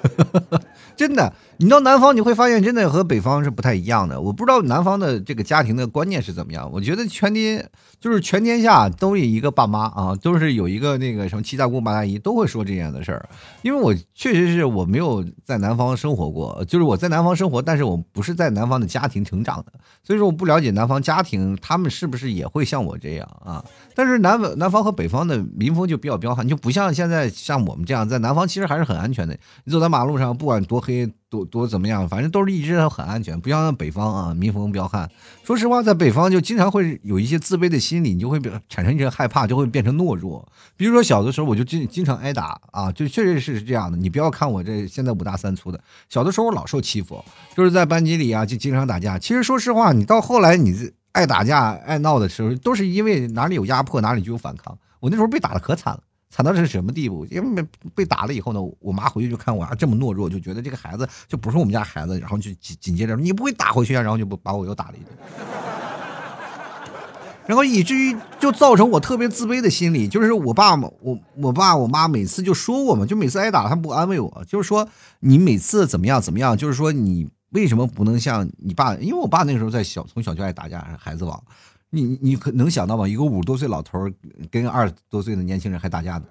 [0.95, 1.31] 真的。
[1.59, 4.21] 你到南方你会发现，真的和北方是不太一样的。
[4.21, 6.69] 我不知道南方的这个家庭的观念是怎么样。
[6.71, 7.67] 我觉得全天
[7.99, 13.27] 就是全天下都有一个爸妈啊，都是有一个那个什么七大姑八大姨都会说这样的事儿。
[13.63, 23.65] 因为我确实是我没有在南方生活过，就是我在南方生活，但是我不是在南方的家庭成长的，所以说我不了解南方家庭他们是不是也会像我这样啊。
[23.95, 29.35] 但是南南方和北方的民风就比较彪悍，就不像现在像我们这样在南方其实还是很安全的。
[29.63, 31.11] 你走在马路上，不管多黑。
[31.29, 32.07] 多多怎么样？
[32.07, 35.09] 反正都是一直很安全，不像北方啊，民风彪悍。
[35.43, 40.47] 说实话，在北方就经常会有一些自卑的心理，你就会产生一些害怕，就会变成懦弱。
[40.77, 43.97] 比如说小的时候，我就经经常挨打啊，就确实是这样的。
[43.97, 47.23] 你不要看我这现在五大三粗的，小的时候我老受欺负，
[47.55, 49.19] 就是在班级里啊就经常打架。
[49.19, 54.77] 其实说实话，你到后来你爱打架爱闹的时候，都是因为哪里有压迫哪里就有反抗。
[55.01, 55.99] 我那时候被打的可惨了。
[56.29, 57.25] 惨到是什么地步？
[57.27, 65.09] 因为被打了以后呢，我妈回去就看我啊这么懦弱，就觉得这个孩子就不是我们家孩子，然后就紧紧接着你不会打回去啊，然后就把我又打了一顿，
[67.45, 74.87] 然后以至于就造成我特别自卑的心理，就是我爸嘛，我我爸我妈每次就说我嘛，就每次挨打他不安慰我，就是说
[75.21, 78.93] 你每次怎么样怎么样，就是说你为什么不能像你爸？
[78.95, 81.41] 因为我爸那个时候在小从小就爱打架，孩子王。
[81.89, 83.07] 你你可能想到吗？
[83.07, 84.09] 一个五十多岁老头
[84.51, 86.25] 跟二十多岁的年轻人还打架呢，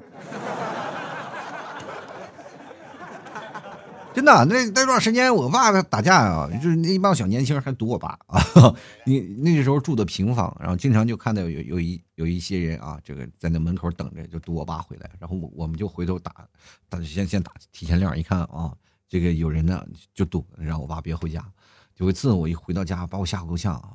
[4.15, 8.41] 真的，那那段时间我爸打架啊，就是那一帮小年轻还堵我爸啊。
[9.05, 16.47] 你那时候住的平房，然后经常就看到有有一有一些人啊，这个在那门口等着，就堵我爸回来，然后我我们就回头打，
[16.89, 18.73] 打先先打提前量，一看啊，
[19.09, 21.45] 这个有人呢就堵，让我爸别回家。
[21.97, 23.91] 有一次我一回到家，把我吓够呛啊。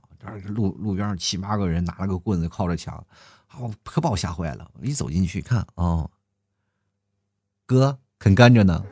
[0.48, 3.04] 路路边上七八个人拿了个棍子靠着墙，
[3.48, 4.70] 好可把我吓坏了。
[4.80, 6.10] 我一走进去看，哦，
[7.66, 8.84] 哥啃甘蔗呢。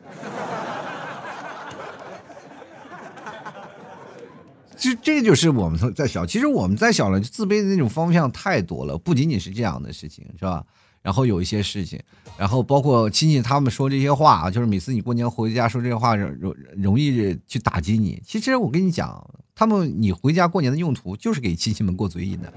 [4.77, 10.65] 这这就是我们在小，其实我们在小了，自卑的那种方向太多了，不仅仅是这样的事情，是吧？
[11.01, 12.01] 然后有一些事情，
[12.37, 18.21] 然后包括亲戚他们说这些话啊，就是每次你过年回家说这些话，容容容易去打击你。
[18.25, 19.29] 其实我跟你讲。
[19.59, 22.53] 他们，你回家过年的用途就是给亲戚们过嘴瘾的，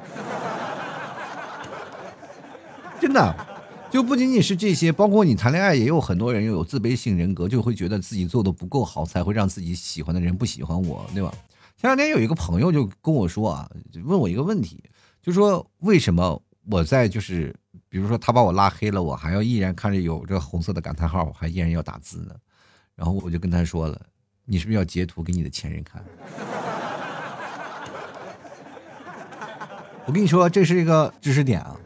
[3.00, 3.46] 真的，
[3.90, 11.34] 就不仅仅是这些，包括你谈恋爱，也有很多人有自卑性人格，就会觉得自己做的不够好，才会让自己喜欢的人不喜欢我，对吧？
[11.76, 13.68] 前两天有一个朋友就跟我说啊，
[14.04, 14.80] 问我一个问题，
[15.20, 17.52] 就说为什么我在就是，
[17.88, 22.36] 比如说他把我拉黑了，我还要依然看着有这红色的感叹号，我还依然要打字呢？
[22.94, 24.00] 然后我就跟他说了，
[24.44, 26.00] 你是不是要截图给你的前任看？
[30.04, 31.76] 我跟你说，这是一个知识点啊。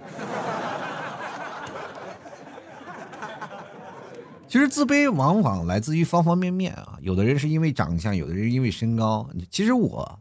[4.48, 6.96] 其实自卑往往来自于方方面面啊。
[7.02, 9.28] 有的人是因为长相，有的人因为身高。
[9.50, 10.18] 其实我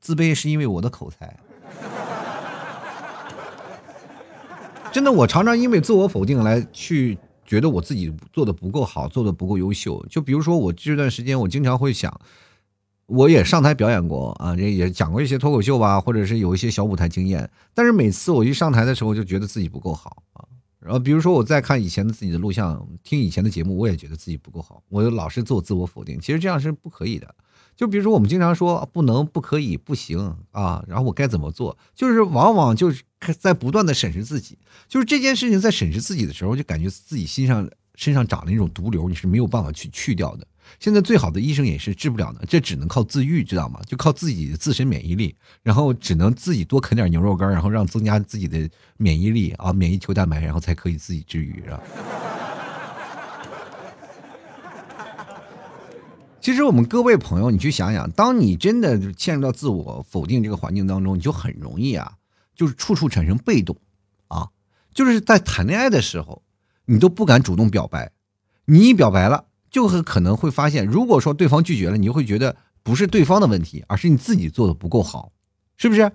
[0.00, 1.38] 自卑是因为我的口才。
[4.90, 10.04] 真的，我常常因为自我否定来去觉得我自己做的不够好，做的不够优秀。
[10.10, 12.12] 就比如说，我这段时间我经常会想。
[13.06, 17.48] 我也上台表演过啊，这也讲过一些脱口秀吧，或者是有一些小舞台经验。
[17.72, 20.44] 但是每次我一上台的时候，就觉得自己不够好啊。
[20.80, 24.82] 然后比如说我在看以前的自己的录像，听以前的节目，我也觉得自己不够好。
[24.88, 27.34] 我就老是做自我否定，其实这样是不可以的。
[27.76, 31.76] 就比如说我们经常说不能、不可以、不行啊，然后我该怎么做？
[31.94, 33.04] 就是往往就是
[33.38, 40.46] 在不断的审视自己，就是这件事情在审视自己的时候，就感觉自己心上身上长了一种毒瘤，你是没有办法去去掉的。
[40.78, 43.80] 现在最好的医生也是治不了的，这只能靠自愈，知道吗？
[43.86, 51.80] 就靠自己的自身免疫力，然后只能自己多啃点牛肉干，然后让增加自己的免疫力啊，免疫球蛋白，然后才可以自己治愈，是吧？
[56.40, 62.12] 其实我们各位朋友，你去想想，当你真的陷入到自我否定这个环境当中，你就很容易啊，
[62.54, 63.76] 就是处处产生被动，
[64.28, 64.48] 啊，
[64.94, 66.42] 就是在谈恋爱的时候，
[66.84, 68.12] 你都不敢主动表白，
[68.66, 69.46] 你一表白了。
[69.76, 75.32] 就很可能会发现，如果说对方拒绝了，你就会觉得不是对方的问题，而是你自己做的不够好，
[75.76, 76.10] 是不是？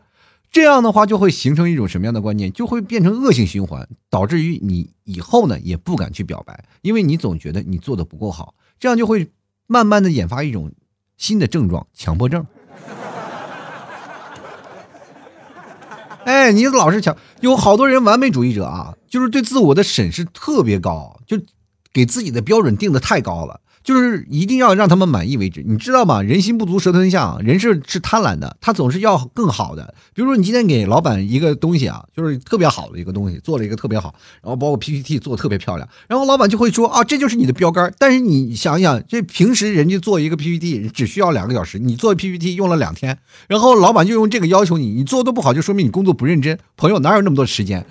[0.51, 2.51] 这样的话就会形成一种什么样的观念？
[2.51, 9.29] 就会变成恶性循环，导致于你以后呢也不敢去表白，因为你总觉得你做的不够好，这样就会
[9.67, 10.71] 慢慢的引发一种
[11.17, 12.43] 新的症状——强迫症。
[16.25, 21.39] 哎，你老是强，有好多人完美主义者啊，就是对自我的审视特别高，就。
[21.93, 26.21] 给自己的标准定的太高了，就是一定要让他们满意为止，你知道吗？
[26.21, 29.93] 人心不足蛇吞象，人是是贪婪的，他总是要更好的。
[30.13, 37.91] 比如说，你今天给老板一个东西啊，就是特别好的一个东西，做了一个特别好，然后包括 PPT 做特别漂亮，然后老板就会说啊，这就是你的标杆。
[37.97, 46.57] 但是你想想，这平时人家做一个 PPT 只需要两个小时，你做 PPT 用了两天，然后老板就用这个要求你，你做的不好，就说明你工作不认真。
[46.77, 47.85] 朋友哪有那么多时间？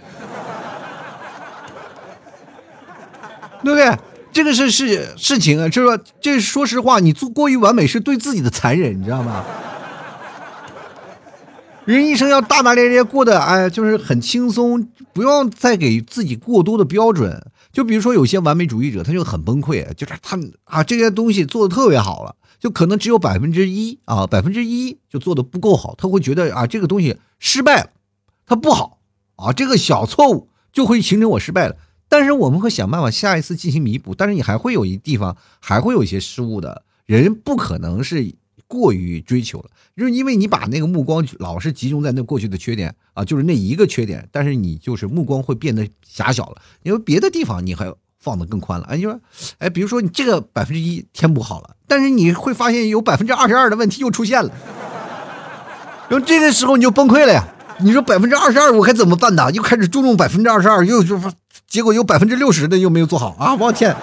[3.63, 3.99] 对不对？
[4.33, 9.45] 这个是是事情啊，就是说，这说实话，你做过于完美是对自己的残忍，你知道吗？
[11.85, 17.45] 人一生要大大咧咧过的，哎，就是很轻松，不用再给自己过多的标准。
[17.73, 27.91] 就比如说，有些完美主义者，他就很崩溃，就是他啊，这些东西做的特别好了，就可能只有百分之一啊，百分之一就做的不够好，他会觉得啊，这个东西失败了，
[28.47, 28.99] 它不好
[29.35, 31.75] 啊，这个小错误就会形成我失败了。
[32.11, 36.83] 但是我们会想办法下一次进行弥补，但是你还会有一地方还会有一些失误的。
[37.07, 38.35] 人不可能是
[38.67, 48.87] 过于追求了，就是因为你把那个目光老是集中在那过去的缺点啊，就是那一个缺点，但是你就是目光会变得狭小了，因为别的地方你还放得更宽了。
[48.87, 49.21] 哎，你说，
[49.59, 54.53] 哎，比如说你这个百分之一填补好了，但是你会发现有百分之二十二的问题又出现了，
[56.09, 57.49] 然后这个时候你就崩溃了呀。
[57.83, 59.51] 你说百分之二十二我该怎么办呢？
[59.53, 61.33] 又开始注重百分之二十二，又就是
[61.71, 63.55] 结果有百分之六十的又没有做好啊！
[63.55, 63.95] 我天，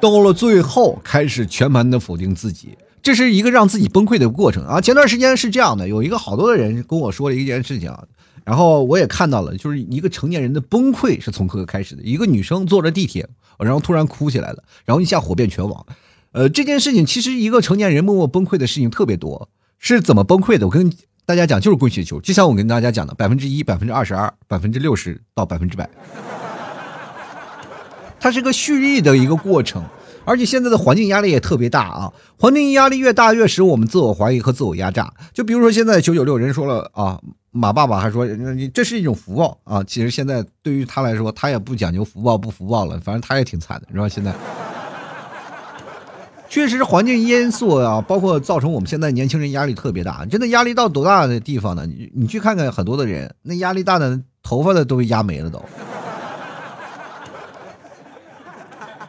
[0.00, 4.80] 到了最后开始全盘的否定自己，这是一个让自己崩溃的过程啊！
[4.80, 8.04] 前段时间是这样的，有一个好多的人跟我说了一件事情啊，
[8.44, 12.02] 然后我也看到了，就是一个成年人的崩溃是从何开始的？
[12.04, 13.28] 一个女生坐着地铁，
[13.58, 15.84] 然后突然哭起来了，然后一下火遍全网。
[16.30, 19.48] 呃，这件事情其实一个成年人默默崩溃的事情特别多。
[19.80, 20.66] 是怎么崩溃的？
[20.66, 20.90] 我跟
[21.26, 22.20] 大家讲，就是滚雪球。
[22.20, 25.88] 就像我跟大家讲的，百分之一、百分之二十二、百分之六十到百分之百，
[28.20, 29.82] 它是个蓄力的一个过程。
[30.26, 35.12] 而且现在的环境压力也特别大啊，环境压力越大，越使我们自我怀疑和自我压榨。
[35.34, 39.84] 就比如说现在九九六人说了啊，马爸爸还说你这是一种福报啊。
[39.84, 44.08] 其实现在对于他来说，他也不讲究福报不福报了，反正他也挺惨的，是吧？
[44.08, 44.34] 现在。
[46.54, 50.24] 确实，环境因素啊，包括造成我们现在年轻人压力特别大。
[50.26, 51.84] 真的压力到多大的地方呢？
[51.84, 55.60] 你你去看看很多的人，那压力大的头发的都被压没了都。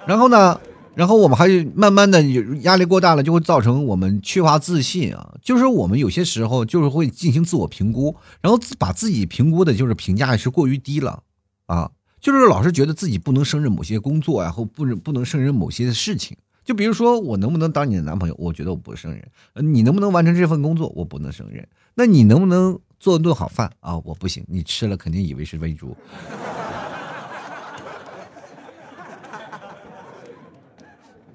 [0.08, 0.60] 然后呢，
[0.95, 2.19] 然后我们还慢慢的
[2.63, 5.36] 压力过大了，就会造成我们缺乏自信啊。
[5.43, 11.21] 就是我们有些时候就是会进行自我评估，然后把自己评估的就是评价是过于低了
[11.67, 16.36] 啊，就是老是觉得自己不能胜任某些工作啊，或不不能胜任某些事情。
[16.65, 18.34] 就比如说，我能不能当你的男朋友？
[18.39, 19.23] 我觉得我不胜任。
[19.71, 20.91] 你能不能完成这份工作？
[20.95, 21.65] 我不能胜任。
[21.93, 23.99] 那你能不能做顿好饭啊？
[23.99, 24.43] 我不行。
[24.47, 25.95] 你吃了肯定以为是喂猪。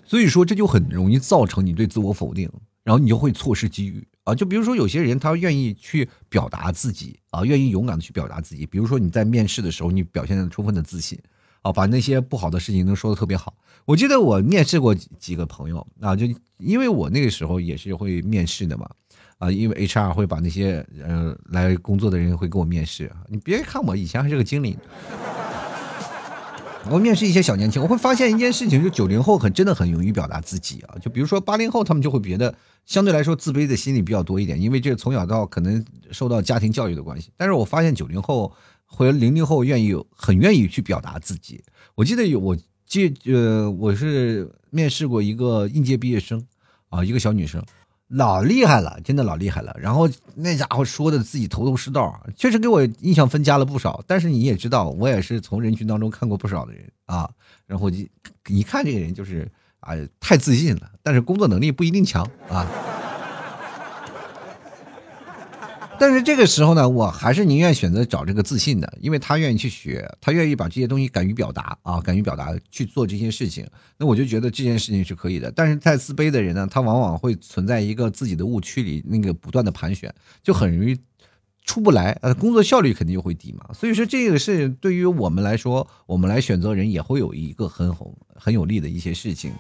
[0.05, 2.51] 所以说，这就很容易造成你对自我否定，
[2.83, 4.35] 然后你就会错失机遇啊。
[4.35, 8.67] 就比如说，有些人他愿意去表达自己啊，愿意勇敢的去表达自己。
[8.67, 11.17] 比如说你在面试的时候，你表现的充分的自信。
[11.63, 13.55] 啊，把那些不好的事情能说的特别好。
[13.85, 16.27] 我记得我面试过几个朋友啊，就
[16.59, 18.89] 因为我那个时候也是会面试的嘛，
[19.39, 23.11] 啊，因为 HR 会把那些呃来工作的人会给我面试。
[23.29, 24.79] 你别看我以前还是个经理，
[26.89, 30.97] 我面试一些小年轻，我会发现一件事情，就九零后很真的很勇于表达自己啊。
[31.01, 32.55] 就比如说八零后，他们就会觉得
[32.87, 37.31] 相对来说自卑的心理比较多一点，因为这从小到可能受到家庭教育的关系。
[37.37, 38.53] 但是我发现九零后。
[38.93, 41.63] 或者零零后愿意很愿意去表达自己。
[41.95, 42.57] 我记得有我
[42.91, 46.45] 记呃我是面试过一个应届毕业生
[46.89, 47.65] 啊，一个小女生，
[48.09, 49.73] 老厉害了，真的老厉害了。
[49.79, 54.03] 然后那家伙说的自己头头是道，确实给我印象分加了不少。
[54.09, 57.31] 但是你也知道，我也是从人群当中看过不少的人啊。
[57.65, 58.11] 然后一
[58.49, 59.49] 一看这个人就是
[59.79, 62.69] 啊，太自信了，但是工作能力不一定强啊。
[66.01, 73.67] 但是这个时候呢，我还是宁愿选择找这个自信的，因为他愿意去学，他愿意把这些东西敢于表达啊，敢于表达去做这些事情，
[73.99, 75.53] 那我就觉得这件事情是可以的。
[75.53, 80.11] 但是太自卑的人呢，他往往会存在一个自己的误区里，那个不断的盘旋，
[80.43, 80.97] 就很容易。
[81.65, 83.67] 出不来，呃，工作效率肯定就会低嘛。
[83.73, 89.53] 所以说，这个是对于我们来说，我们来选择人也会有一个很好、很有利的一些事情。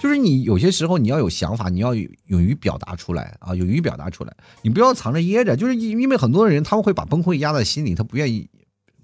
[0.00, 5.56] 就是你有些时候你要有想法，你要勇于表达出来啊，勇于表达出来，你不要藏着掖着。
[5.56, 8.48] 就是因为很多人他们会把崩溃压在心里，他不愿意。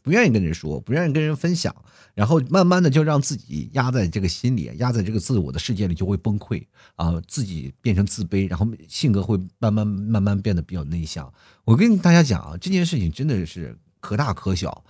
[0.04, 1.72] 不愿意跟人说，不愿意跟人分享，
[2.14, 6.64] 然后慢慢的就让自己压在这个心里，压在这个自我的世界里，就会崩溃
[6.96, 11.32] 啊，自己变成自卑，然后性格会慢慢慢慢变得比较内向。
[11.64, 14.84] 我跟大家讲啊，这件事情真的是可大可小。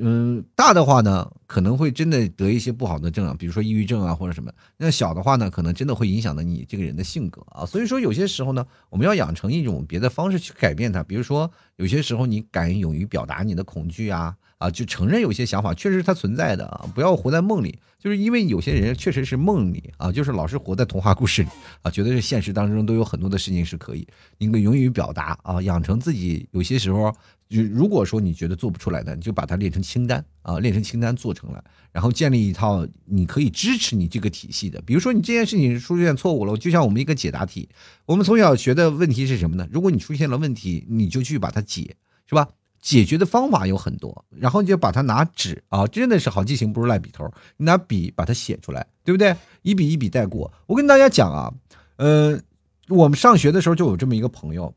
[0.00, 4.52] 嗯，大的话呢，可能会真的得一些不好的症啊，比如说抑郁症啊或者什么。
[4.76, 7.66] 那小的话呢，可能真的会影响到你这个人的性格啊。
[7.66, 11.02] 所以说，有些时候呢，我们要养成一种别的方式去改变它。
[11.02, 14.36] 比如说，有些时候你敢勇于表达你的恐惧啊。
[14.58, 17.78] 啊，就承认有些想法确实它存在的啊，不要活在梦里。
[17.96, 21.48] 就是因为有些人确实是梦里啊，就是老是活在童话故事里
[21.82, 24.04] 啊，觉得是现实当中都有很多的事情是可以。
[24.38, 27.14] 应该勇于表达啊，养成自己有些时候，
[27.48, 34.80] 如果说你觉得做不出来的，你就把它列成清单啊，列成清单做成了，然后建立一套你可以支持你这个体系的。
[34.82, 37.68] 比如说你这件事情出现错误了，就像我们一个解答题，
[38.06, 39.68] 我们从小学的问题是什么呢？
[39.70, 41.96] 如果你出现了问题，你就去把它解，
[42.26, 42.48] 是吧？
[42.80, 49.36] 解决的方法有很多，然后你就把它拿纸啊，真的是好记性不如赖笔头，你拿笔把它写出来，对不对？
[49.62, 50.52] 一笔一笔带过。
[50.66, 51.52] 我跟大家讲啊，
[51.96, 52.40] 呃，
[52.88, 54.72] 我们上学的时候就有这么一个朋友，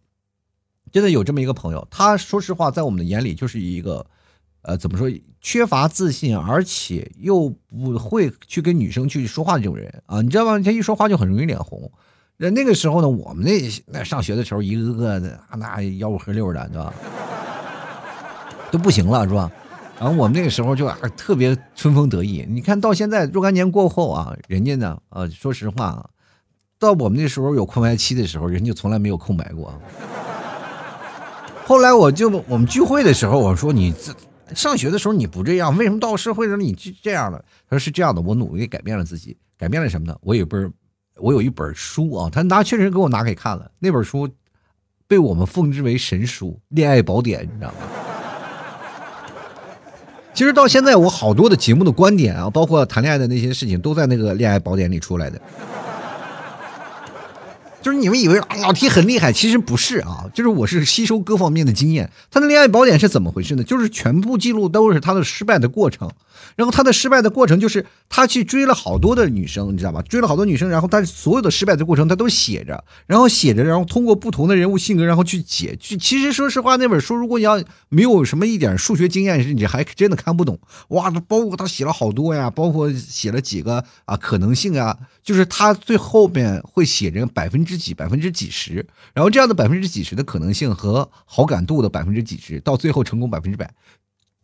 [0.91, 4.07] 真的有这么一个朋友，他说实话，在我们的眼里就是一个，
[4.63, 10.59] 呃，怎么说，缺乏自信，而且又不会去跟女生去说话的这种人啊，你知道吗？
[10.59, 11.91] 他一说话就很容易脸红。
[12.37, 16.93] 那那个时候呢，我们那那上学的时候，一个个的啊那吆五喝六的，对吧？
[18.71, 19.51] 都不行了，是吧？
[19.99, 22.43] 然后我们那个时候就啊特别春风得意。
[22.49, 26.09] 你看到现在若干年过后啊，人家呢，呃，说实话啊，
[26.79, 29.73] 到我们那时候有空白期的时候，人家从来没有空白过。
[31.65, 34.11] 后来我就我们聚会的时候，我说你这
[34.55, 37.43] 上学的时候你不这样，为什么到社会上你这这样了？
[37.69, 40.17] 他说是这样的，我努力改变了自己，改变了什么呢？
[40.21, 40.71] 我有本
[41.15, 44.29] 我有一本书啊，他拿确实给我拿给看了，那本书
[45.07, 47.77] 被我们奉之为神书《恋爱宝典》，你知道吗？
[50.33, 55.39] 其实到现在，我好多的节目的观点啊，包括谈恋爱的那些事情，都在那个恋爱宝典里出来的。
[57.81, 62.09] 就是你们以为老 T 很厉害，其实不是啊，就是我是吸收各方面的经验。
[62.29, 63.63] 他的恋爱宝典是怎么回事呢？
[63.63, 66.09] 就是全部记录都是他的失败的过程。
[66.55, 70.01] 然后他的失败的过程就是他去追了好多的女生，你知道吧？
[70.01, 75.77] 追了好多女生，然后他所有的失败的过程他都写着，然后写着，然后通过不同的人物性格，然后去解。
[75.79, 80.59] 去其实说实话，那本书如果你要没有什么一点数学经验，你还真的看不懂。
[80.89, 93.73] 哇，包括他写了好多呀，包括写了几个啊可能性啊，就是他最后边会写着百分之之几、百分之几十，然后这样的百分之几十的可能性和好感度的百分之几十，到最后成功百分之百。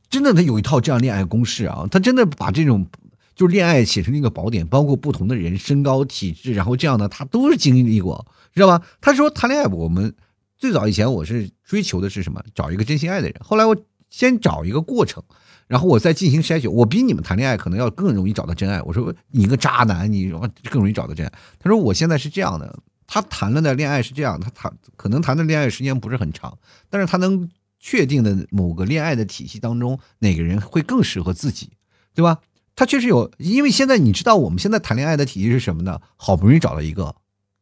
[0.09, 1.85] 真的，他有一套这样恋爱公式啊！
[1.91, 2.87] 他真的把这种
[3.35, 8.81] 就是恋爱写成一个宝典，包括不同的人身高、体质，然后这样的他都是经历过，知道吧？
[9.01, 10.15] 他说谈恋爱，我们
[10.57, 12.41] 最早以前我是追求的是什么？
[12.55, 13.35] 找一个真心爱的人。
[13.43, 13.75] 后来我
[14.09, 15.21] 先找一个过程，
[15.67, 16.71] 然后我再进行筛选。
[16.71, 18.81] 我比你们谈恋爱可能要更容易找到真爱。
[18.83, 20.31] 我说你个渣男，你
[20.71, 21.33] 更容易找到真爱。
[21.59, 26.55] 他说我现在是这样的，他谈了的恋爱是这样，他谈可能谈的恋爱时间不是很长，
[26.89, 27.49] 但是他能。
[27.79, 31.69] 确定的某个恋爱的体系当中，哪个人会更适合自己，
[32.13, 32.39] 对吧？
[32.75, 36.01] 他确实有，因为现在你知道我们现在谈恋爱的体系是什么呢？
[36.17, 37.15] 好不容易找到一个，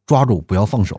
[0.06, 0.98] 抓住不要放手。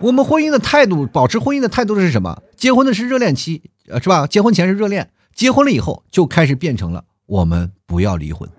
[0.00, 2.42] 我们婚姻的态度，保持婚姻的态度是什么？
[2.56, 4.26] 结婚的是热恋期，呃，是吧？
[4.26, 8.50] 结婚前是热恋，结婚了以后就开始变成了我们不要离婚，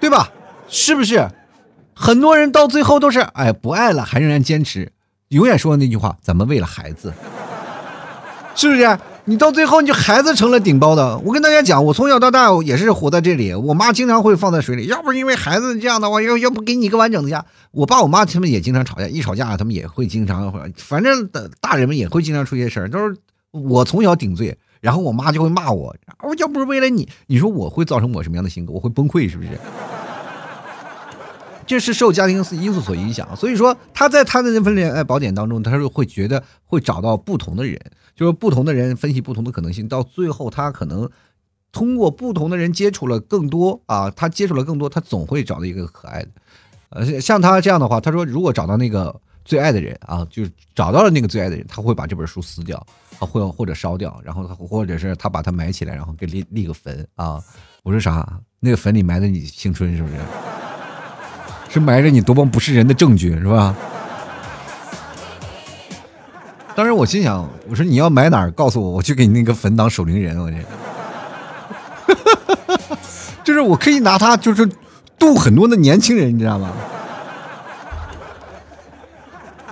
[0.00, 0.30] 对吧？
[0.68, 1.28] 是不是？
[1.94, 4.90] 很多人到最后都是哎不爱了，还仍然坚持，
[5.28, 7.12] 永远说的那句话：咱们为了孩子，
[8.54, 8.98] 是不是？
[9.26, 11.18] 你到最后，你就孩子成了顶包的。
[11.18, 14.86] 我跟大家讲，我从小到大也是活在这里，我妈经常会放在水里。
[14.86, 17.44] 要不是因为孩子这样的话，要要不给你一个完整的家。
[17.70, 21.28] 我爸我妈他们也经常吵架，一吵架他们也会经常，反正
[21.60, 23.14] 大人们也会经常出些事儿，都是
[23.50, 24.56] 我从小顶罪。
[24.80, 28.72] 然后我妈就会骂我，我要不是为了你，你说我会造成我什么样的性格？
[28.72, 29.50] 我会崩溃是不是？
[31.70, 37.80] 这是受家庭因素所影响，所以说他在他的那份恋爱宝典当中，他是会觉得会找到不同的人，
[38.16, 41.08] 就是不同的人分析不同的可能性，到最后他可能
[41.70, 46.28] 通过不同的人接触了更多啊，他接触了更多，他总会找到一个可爱的。
[46.88, 49.14] 呃，像他这样的话，他说如果找到那个
[49.44, 52.84] 最爱的人啊，就是找到了那个最爱的人，他会把这本书撕掉，
[53.20, 57.40] 啊，或或者烧掉，然后他或者是他把它埋起来，然后给立立个坟啊。
[57.84, 58.40] 我说啥？
[58.58, 60.16] 那个坟里埋的你青春是不是？
[61.70, 63.74] 是埋着你多么不是人的证据是吧？
[66.74, 70.38] 当时我心想，我说你要埋哪儿，告诉我，我去给你那个坟当守灵人。
[70.38, 70.56] 我这，
[73.44, 74.68] 就是我可以拿它，就是
[75.18, 76.72] 渡很多的年轻人，你知道吗？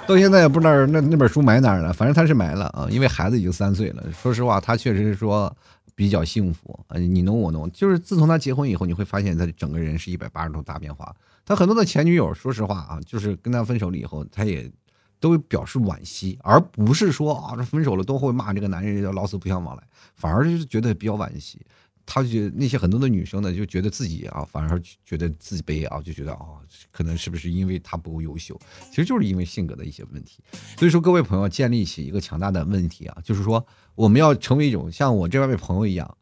[0.07, 4.03] 到现在也不知道那那本书埋哪儿了，反正他是埋了啊，因为孩子已经三岁了。
[4.23, 5.55] 说实话，他确实是说
[5.95, 7.71] 比较幸福，你侬我侬。
[7.73, 11.15] 就是自从他结婚以后，你会发现他整个人是一百八十度大变化。
[11.49, 14.71] 他很多的前女友，说实话啊，就是跟他分手了以后，他也
[15.19, 19.83] 都表示惋惜，而不是说啊，这分手了都会骂这个男人叫老死不相往来，
[20.15, 21.59] 反而就是觉得比较惋惜。
[22.05, 28.59] 他就觉那些很多的女生呢，就觉得自己啊，反而觉得自卑啊，就觉得啊，可能是不是因为他不够优秀？
[28.91, 30.43] 其实就是因为性格的一些问题。
[30.77, 36.18] 所以说，各位朋友建立起一个强大的问题啊，就是说我们要成为一种像我这位朋友一样。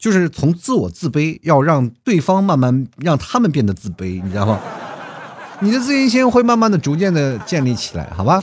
[0.00, 4.58] 就是从自我自卑，要让对方慢慢让他们变得自卑，你知道吗？
[5.60, 8.42] 你的自信心会慢慢的、逐渐的建立起来，好吧？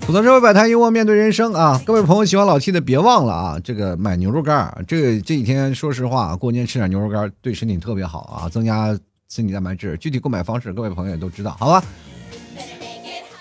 [0.00, 1.80] 吐槽社会百态，幽默面对人生啊！
[1.84, 8.96] 各位朋友喜欢老 T 的，别忘了啊，这个买牛肉干这个这几天说实话，过年吃点牛肉干对身体特别好啊，增加
[9.28, 9.96] 身体蛋白质。
[9.96, 11.82] 具体购买方式，各位朋友也都知道，好吧？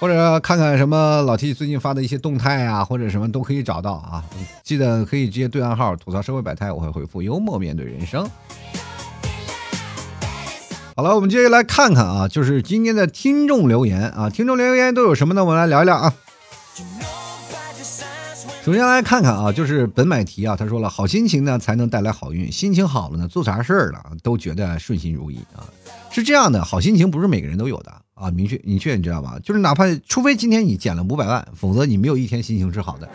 [0.04, 4.22] 或者看看什么老 T 最近发的一些动态啊，或者什么都可以找到啊。
[4.62, 8.30] 记得可以直接对暗号吐槽社会百态，我会回复幽默面对人生。
[10.98, 15.46] 好了，我们接下来看看啊，就是今天的听众留言啊，听众留言都有什么呢？
[15.46, 16.14] 我们来聊一聊啊。
[18.66, 25.64] 首先来看看啊，就是本买题啊，他说了，好心情呢才能带来好运，心情好了呢，做啥事儿了都觉得顺心如意啊。
[26.12, 28.03] 是这样的，好心情不是每个人都有的。
[28.24, 29.38] 啊，明确明确，你知道吗？
[29.44, 33.10] 就是哪怕除非今天你捡了五百万，否则你没有一天心情是好的。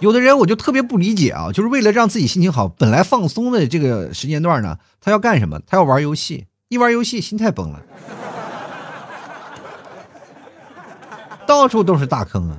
[0.00, 5.58] 有的人我就特别不理解啊，就是为了让自己心情好，本来放松的这个时间段呢，他要干什么？
[5.66, 7.80] 他要玩游戏，一玩游戏心态崩了，
[11.46, 12.58] 到处都是大坑啊！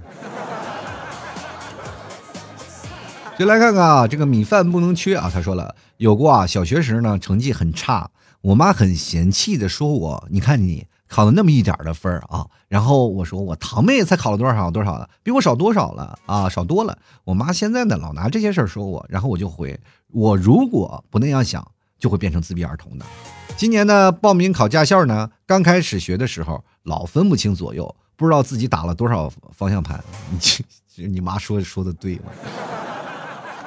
[3.38, 5.30] 就来看看啊，这个米饭不能缺啊。
[5.32, 8.10] 他说了，有过啊，小学时呢成绩很差。
[8.46, 19.80] 我妈很嫌弃的说：“我，你看你考了那么一点的分啊。”然后我说：“我堂妹才考了多少多少了，比我少多少了啊，少多了。”我妈现在呢，老拿这些事儿说我，然后我就回
[20.14, 21.68] ：“我如果不那样想，
[21.98, 23.06] 就会变成自闭儿童的。”
[23.58, 30.04] 今年呢，报名考驾校呢，刚开始学的时候，老分不清左右，不知道自己打了多少方向盘。
[30.96, 32.26] 你 你妈说说的对吗？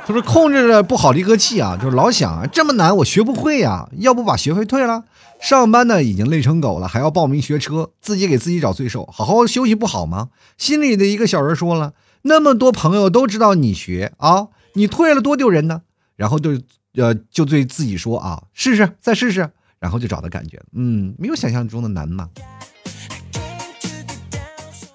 [0.09, 5.05] 他说：“控制着不好离合器啊，就是老想啊，这么难我学不会呀，要不把学费退了？
[5.39, 10.31] 上班呢已经累成狗了，还要报名学车，自己给自己找罪受，好好休息不好吗？
[10.57, 11.93] 心里的一个小人说了，
[12.23, 15.83] 那么多朋友都知道你学啊，你退了多丢人呢。
[16.17, 16.59] 然后就
[16.95, 22.31] 呃就对自己说啊，试试再试试，然后就找到感觉，嗯，没有想象中的难嘛。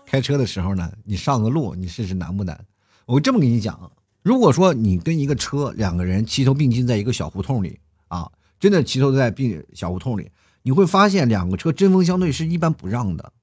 [0.08, 2.60] 开车的时候呢，你上个路，你试试难不难？
[3.06, 3.80] 我这么跟你讲。”
[4.24, 13.34] 如果说你跟一个车两个人齐头并进在一个小胡同里啊，真的齐头在并小胡同里，你会发现两个车针锋相对是一般不让的。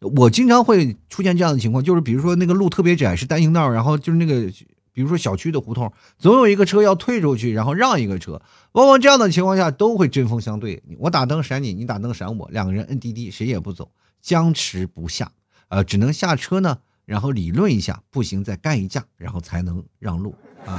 [0.00, 4.48] 我经常会出现这样的情况，就是比如说那个路特别窄是单行道，然后就是那个
[4.92, 8.40] 比如说小区的胡同，总有一个车要退出去，然后让一个车，
[8.72, 10.80] 往往这样的情况下都会针锋相对。
[10.98, 13.90] 我打灯闪你，你打灯闪我，两个人摁滴滴谁也不走，
[14.22, 15.32] 僵持不下，
[15.66, 16.78] 呃，只能下车呢。
[17.08, 20.34] 然后理论一下，不行再干一架，然后才能让路
[20.66, 20.78] 啊。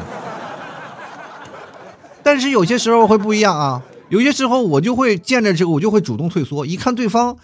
[2.21, 6.67] 但是有些时候会不一样啊，有些时候我就会见着这个，我就会主动退缩。
[6.67, 7.35] 一看对方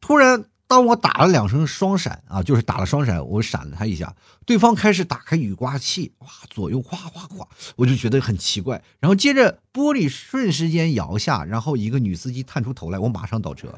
[0.00, 4.14] 突然当我打了两声双闪啊，就是打了双闪，我闪了他一下，
[4.46, 8.80] 对方开始打开雨刮器，哇，左右哗哗哗，我就觉得很奇怪。
[9.00, 13.74] 然后接着玻璃瞬时间摇下，然后一个女司机探出头来，我马上倒车，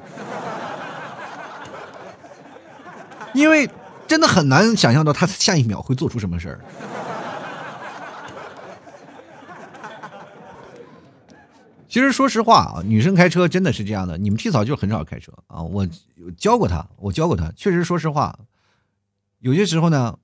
[3.33, 3.67] 因为。
[4.07, 6.61] 真的很难想象到他下一秒会做出什么事儿。
[11.89, 14.17] 其实说实话啊，女生开车真的是这样的。
[14.17, 15.87] 你们替嫂就很少开车啊，我
[16.39, 17.53] 教过她，我教过她。
[17.55, 18.39] 确实，说实话，
[19.41, 20.17] 有些时候呢，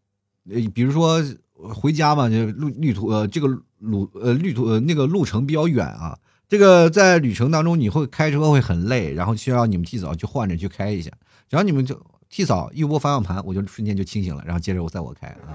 [0.51, 1.23] 呃，比如说
[1.53, 3.49] 回家嘛，就路旅途呃这个
[3.81, 6.19] 路呃旅途呃那个路程比较远啊，
[6.49, 11.11] 这个在旅程当中你会开车会很累，然后需要你们替嫂去换着去开一下，
[11.51, 12.01] 然后你们就
[12.31, 15.55] 替嫂一握方向盘，我就瞬间就清醒了，然后接着我再我开啊。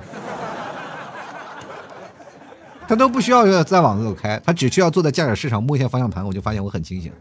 [2.85, 7.11] 他都不需要再往右开，他只需要坐在驾驶室上摸一下方向盘，我就发现我很清醒，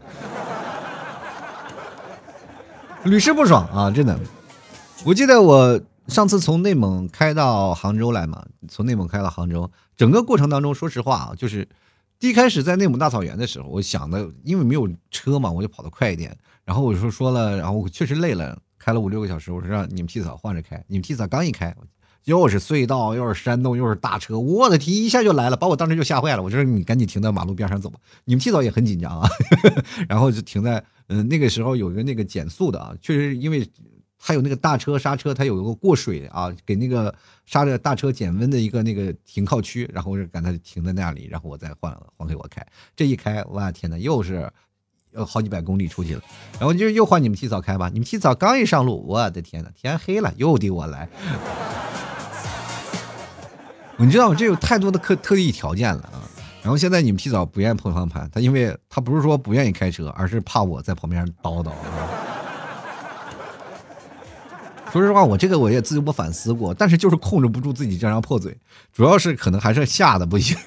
[3.05, 3.89] 屡试不爽啊！
[3.89, 4.19] 真的，
[5.05, 11.67] 我记得我上次从内蒙开到杭州来嘛，从内蒙开到杭州，整个过程当中，说实话啊，就是
[12.19, 21.73] 第一开始在内蒙大草原的时候，我想的，因为没有车嘛，我就跑得快一点，然后我说说了，然后我确实累了，开了五六个小时，我说让你们替嫂换着开，你们替嫂刚一开。
[22.25, 26.41] 又是隧道，又是山洞，又是大车，我的天，一下就来了，把我当时就吓坏了。
[26.41, 27.99] 我说你赶紧停在马路边上走吧。
[28.23, 29.29] 你们提早也很紧张啊，
[30.07, 33.69] 然后就停在嗯那个时候有一个那个减速的啊，确实因为
[34.17, 37.13] 它有那个大车刹车，它有一个过水啊，给那个
[37.45, 42.65] 刹着大车减温的一个那个停靠区，然后我就赶它停在那里，然后我再换换给我开。
[42.95, 44.49] 这一开，我的天呐，又是
[45.15, 46.21] 有好几百公里出去了。
[46.59, 47.89] 然后就又换你们提早开吧。
[47.93, 51.07] 你们提早刚一上路，我的天呐，天黑了，又得我来。
[53.97, 56.25] 你知道这有太多的特特异条件了啊！
[56.63, 61.71] 然后现在你们提早不愿意碰方向盘，他因为他不是说不愿意开车，而是怕我在旁边叨叨。
[64.91, 68.57] 说实话，我这个我也自己我反思过，但是就是控制不住自己这张破嘴，
[68.91, 70.57] 主要是可能还是吓得不行。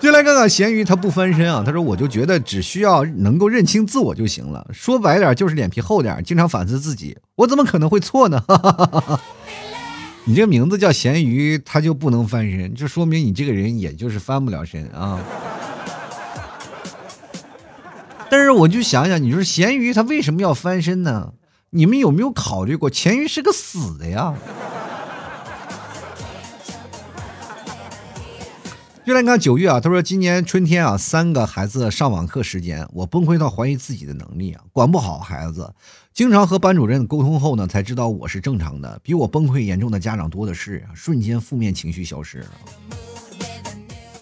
[0.00, 1.62] 就来看看咸鱼，他不翻身啊！
[1.66, 4.64] 他说：“我就觉得只需要能够认清自我就行了。
[4.72, 8.42] 说白点就是脸皮厚点，经常反思自己，我怎么可能会错呢？”
[10.24, 15.20] 你这个名字叫咸鱼，他就不能翻身，就说明你这个人也就是翻不了身啊。
[18.30, 21.32] 但是我就想想，你说咸鱼他为什么要翻身呢？
[21.70, 24.34] 你们有没有考虑过，咸鱼是个死的呀？
[29.08, 35.72] 就来你看九月啊，他说今年春天啊，三个孩子上网课时间，我崩溃到怀疑自己的能力啊，管不好孩子。
[36.12, 39.00] 经常和班主任沟通后呢，才知道我是正常的。
[39.02, 42.50] 比我崩溃严重的家长多的是啊， 瞬间负面情绪消失了。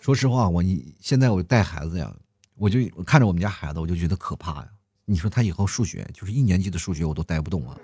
[0.01, 2.15] 说实话，我你现在我带孩子呀，
[2.55, 4.69] 我就看着我们家孩子，我就觉得可怕呀。
[5.05, 7.77] 你说他以后数学就是一年级的数学我都带不动啊。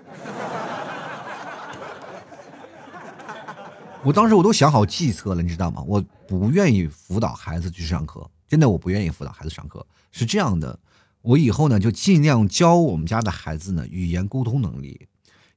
[4.03, 5.81] 我当时我都想好计策了，你知道吗？
[5.87, 9.85] 我不愿意辅导孩子去上课，真的我不愿意辅导孩子上课。
[10.11, 10.77] 是这样的。
[11.21, 15.07] 我以后呢，就尽量教我们家的孩子呢语言沟通能力，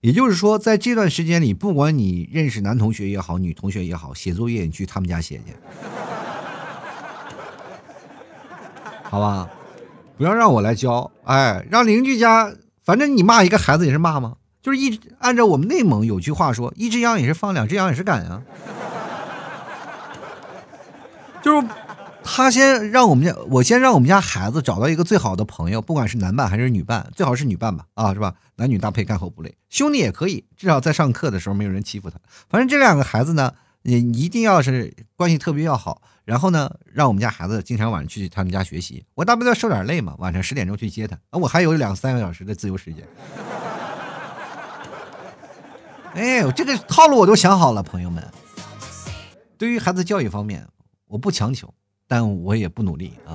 [0.00, 5.56] 也就是说，在这段时间里，不管你认识男同学也好，女同学也好，写作业你去他们家写去，
[9.02, 9.50] 好吧？
[10.16, 14.36] 不要让我来教，哎，让邻居家，反正你骂一个孩子也是骂吗？
[14.66, 18.42] 就是一按照我们内蒙有句话说，一只羊也是放，两只羊也是赶啊，
[21.40, 21.68] 就是。
[22.28, 28.34] 他先让我们家，我先让我们家孩子找到一个最好的朋友，不管是男伴还是女伴，最好是女伴吧，啊，是吧？
[28.56, 29.56] 男女搭配，干活不累。
[29.70, 32.18] 兄弟也可以，至少在上课的时候没有人欺负他。
[32.50, 33.52] 反正这两个孩子呢，
[33.82, 36.02] 也一定要是关系特别要好。
[36.24, 43.06] 然后呢，让我们家孩子经常晚上去他们家学习，我大不了受点累嘛，晚上十点钟去接他，啊，我还有两三个小时的自由时间。
[46.16, 48.26] 哎，这个套路我都想好了，朋友们。
[49.58, 50.66] 对于孩子教育方面，
[51.06, 51.72] 我不强求。
[52.08, 53.34] 但我也不努力啊！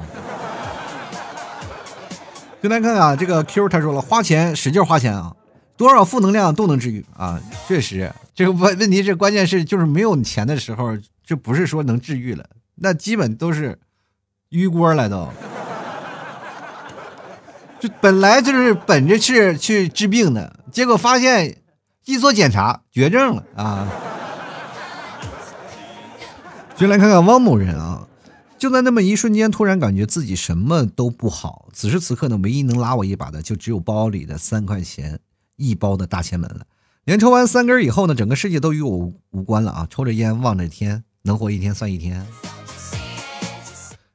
[2.64, 5.36] 就来看啊，这个 Q 他说了，花钱使劲花钱啊，
[5.76, 7.38] 多少负能量都能治愈啊！
[7.68, 13.78] 确实，这个问问题是关键是就是没有钱的时候，就不是说能治愈了，那基本都是
[14.52, 15.28] 淤锅了都。
[17.82, 21.58] 就本来就是本着是去治病的，结果发现
[22.06, 23.88] 一做检查绝症了啊！
[26.76, 28.08] 就来看看汪某人啊。
[28.58, 31.68] 就在那么一瞬间，突然感觉自己什么都不好。
[31.74, 35.20] 此时此刻呢，唯一能拉我一把的，就只有包里的三块钱
[35.56, 36.66] 一包的大前门了。
[37.06, 39.88] 连抽完三根以后呢，整个世界都与我无关了啊！
[39.90, 42.24] 抽着烟，望着天，能活一天算一天。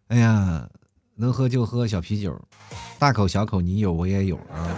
[0.08, 0.68] 哎呀，
[1.16, 2.40] 能喝就喝小啤酒，
[3.00, 4.70] 大口小口，你有我也有啊。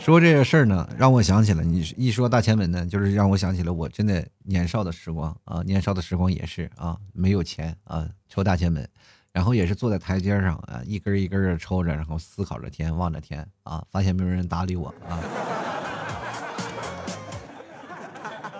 [0.00, 8.88] 说这个事儿呢，让我想起了你一说大前门呢，就是让我想起了我真的年少的时光啊，年少的时光也是啊，没有钱啊，抽大前门，
[9.30, 15.20] 然后也是坐在台阶上啊，一根一根的抽着，然后思考着天，望着天啊，发现没有人搭理我啊。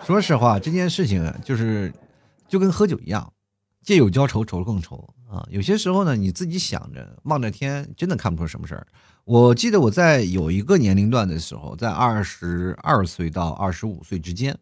[0.04, 1.92] 说实话，这件事情就是
[2.48, 3.32] 就跟喝酒一样，
[3.82, 5.46] 借酒浇愁，愁更愁啊。
[5.50, 8.86] 有些时候呢，你自己想着望着天，真的看不出什么事儿。
[9.24, 14.56] 我记得我在有一个年龄段的时候，在二十二岁到二十五岁之间，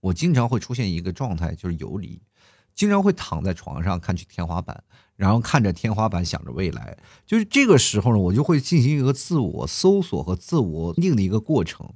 [0.00, 2.20] 我经常会出现一个状态，就是游离，
[2.74, 4.82] 经常会躺在床上看去天花板，
[5.16, 6.96] 然后看着天花板想着未来。
[7.26, 11.92] 就是这个时候呢，我就会进行一个自我搜索和自我定的一个过程。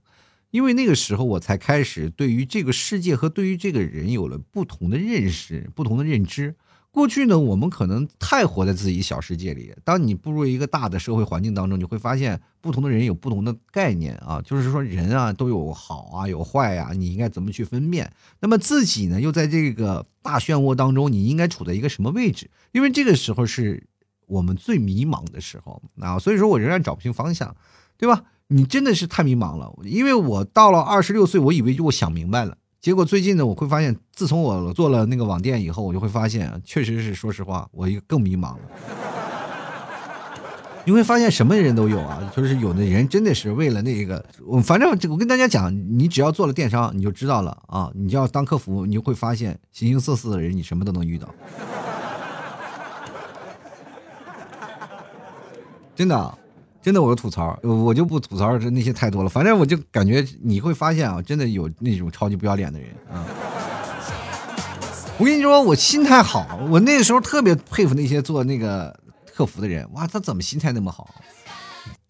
[0.50, 6.56] 因为那个时候，我才开始对于这个世界和对于这个人有了不同的认识、不同的认知。
[6.96, 9.70] 过去呢，我们可能太活在自己小世界里。
[9.84, 18.10] 当你步入一个大的社会环境当中，你会发现不同的人有不同的概念啊，就是说人啊都有好啊有坏呀，你应该怎么去分辨？
[18.40, 22.50] 那么自己呢，又在这个大漩涡当中，你应该处在一个什么位置？
[22.72, 23.86] 因为这个时候是
[24.26, 27.54] 我们最迷茫的时候啊，所以说我仍然找不清方向，
[27.98, 28.24] 对吧？
[28.46, 32.56] 你真的是太迷茫了，因为我到了二十六岁，我以为就我想明白了，
[32.86, 38.58] 结果最近呢，我会发现，自从我做了那个网店以后，我就会发现，确实是，说实话，我更迷茫了。
[40.84, 51.28] 你会发现什么人都有啊，就是有的人真的是为了那个，我反正我跟大家讲，你只要做了电商，你就知道了啊，你就要当客服，你就会发现形形色色的人，你什么都能遇到，
[55.96, 56.38] 真的。
[56.86, 59.28] 真的，我吐槽，我就不吐槽这那些太多了。
[59.28, 63.26] 反正我就感觉你会发现啊，真的有那种超级不要脸的人啊。
[65.18, 68.96] 我跟你说，我心态好，我那个时候特别佩服那些做那个
[69.34, 69.84] 客服的人。
[69.94, 71.12] 哇，他怎么心态那么好？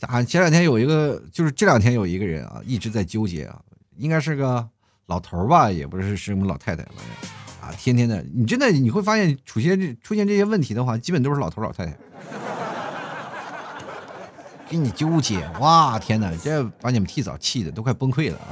[0.03, 3.59] 啊，前两天有一个，就是这两天有一个人啊，一直在纠结啊，
[3.97, 4.69] 应该是个
[5.07, 6.83] 老头吧，也不是是什么老太太，
[7.63, 11.97] 啊，天天的，你真的你会发现出现这出现这些问题的话，基本都是老头老太太。
[14.69, 15.99] 给你纠结哇！
[15.99, 18.51] 天哪，这把你们替嫂气的都快崩溃了啊！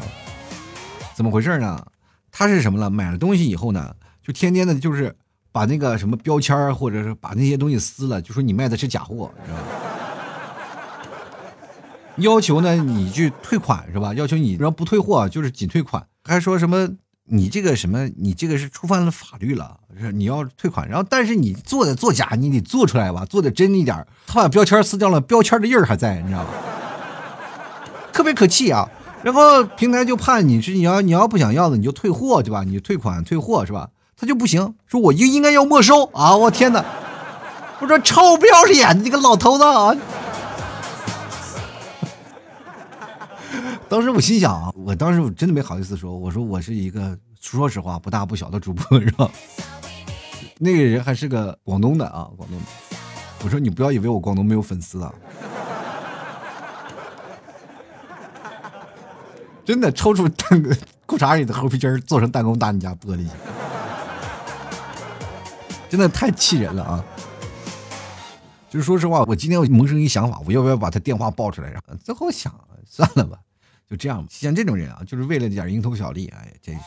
[1.15, 1.87] 怎么回事呢？
[2.31, 2.89] 他是什么了？
[2.89, 5.17] 买了东西以后呢，就天天的，就是
[5.53, 9.63] 把那个什么标签或者是把那些东西撕了，就说你卖的是假货，知道吧？
[12.17, 14.15] 要求呢，你去退款是吧？
[14.15, 16.89] 要求你要不退货就是仅退款，还说什么？
[17.27, 18.07] 你这个什么？
[18.19, 20.87] 你这个是触犯了法律了，是你要退款。
[20.89, 24.07] 然后，但是你做的作假，你得做出来吧，做的真一点。
[24.27, 26.51] 他把标签撕掉了，标签的印儿还在，你知道吧？
[28.13, 28.89] 特别可气啊！
[29.23, 32.63] 然后平台就判你是你要你要不想要的，你就退货，对吧？
[32.63, 33.89] 你退款退货是吧？
[34.17, 36.37] 他就不行，说我就应该要没收啊！
[36.37, 36.85] 我天哪！
[37.81, 39.95] 我说臭不要脸的这个老头子啊！
[43.95, 49.31] 当时我心想啊，我当时我真的没好意思说，我说我是一个说实话不大不小的主播是吧？
[50.59, 52.65] 那个人还是个广东的啊，广东的。
[53.45, 55.15] 我说你不要以为我广东没有粉丝啊，
[59.65, 60.61] 真的抽出蛋
[61.07, 63.25] 裤衩里的猴皮筋做成弹弓打你家玻璃，
[65.89, 67.05] 真的太气人了啊！
[68.69, 71.71] 就是说实话，我今天我萌生一想法，我要不要把他电话报出来？
[71.71, 72.53] 然后最后想
[72.85, 73.39] 算了吧。
[73.89, 76.81] 就这样像这种人啊，就是为了点蝇头小利，哎，真是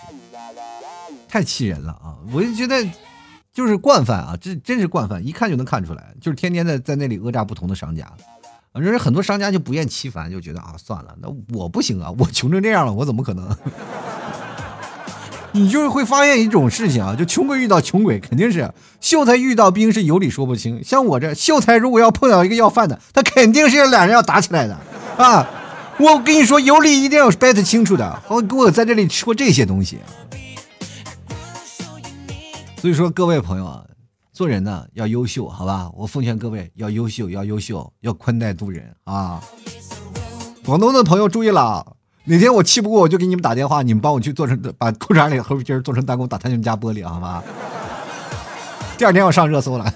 [1.28, 2.18] 太气人了啊！
[2.32, 2.86] 我就觉得
[3.54, 8.12] 就是惯犯啊，这真是惯犯，一看就能看出来，就是天天的在那里讹诈不同的商家。
[8.74, 13.50] 反正很多商家就不厌其烦，就觉得啊，算了，那我不行啊，我穷成这样了，我怎么可能？
[15.54, 18.72] 你就是会发现一种事情啊，就穷鬼遇到穷鬼，肯定是
[19.02, 20.84] 秀才遇到兵是有理说不清。
[20.84, 24.78] 像我这秀才，如果要碰到一个要饭的，他肯定是两人要打起来的
[25.18, 25.48] 啊。
[26.00, 28.22] 我跟你说，有理一定要掰得清楚的。
[28.28, 29.98] 好，给我在这里吃过这些东西。
[32.80, 33.84] 所以说，各位朋友啊，
[34.32, 35.90] 做人呢要优秀，好吧？
[35.96, 39.42] 我奉劝各位要优秀，要优秀，要宽待度人啊。
[40.64, 41.96] 广东的朋友注意了，
[42.26, 47.44] 哪天我气不过，我就给你们打电话，你们帮我去做成，把裤衩里的猴皮筋做成弹弓打他们家玻璃，好吧？
[49.00, 49.92] 第二天我上热搜了，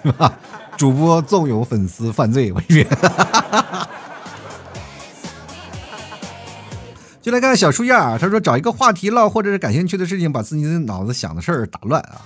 [0.76, 2.88] 主播纵有粉丝犯罪，我晕。
[7.22, 12.22] 就来看看小树叶啊，他说找一个话题唠，或者是感兴趣的事情，把自己的脑子想的事儿打乱啊。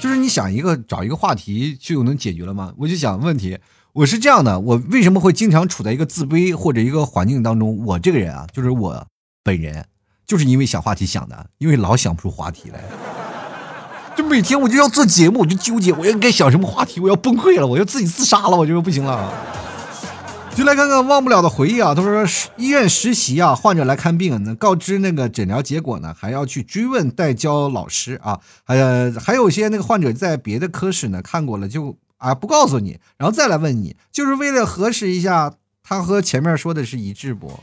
[0.00, 2.72] 就是你想一个找一个话题就能解决了吗？
[2.78, 3.58] 我就想问题，
[3.92, 7.84] 我是这样的，我为什么会经常处在一个自卑或者一个环境当中？
[7.84, 9.04] 我这个人啊，就是我
[9.42, 9.84] 本人，
[10.24, 12.84] 就是因为想话题想的，因为老想不出话题来，
[14.16, 19.32] 就每天我就要做节目，我就纠结我应该想什么话题，我要崩溃了，我要自己自杀了，我就不行了。
[20.56, 21.94] 就来看看忘不了的回忆啊！
[21.94, 22.24] 他说
[22.56, 28.40] 医院实习啊，患者来看病，呢，告知那个诊疗结果呢，还要去追问代教老师啊。
[28.64, 35.52] 还呃，还有些那个患者在别的科室呢看过了，就啊不告诉你，然后再来问你，就是为了核实一下
[35.82, 37.60] 他和前面说的是一致不？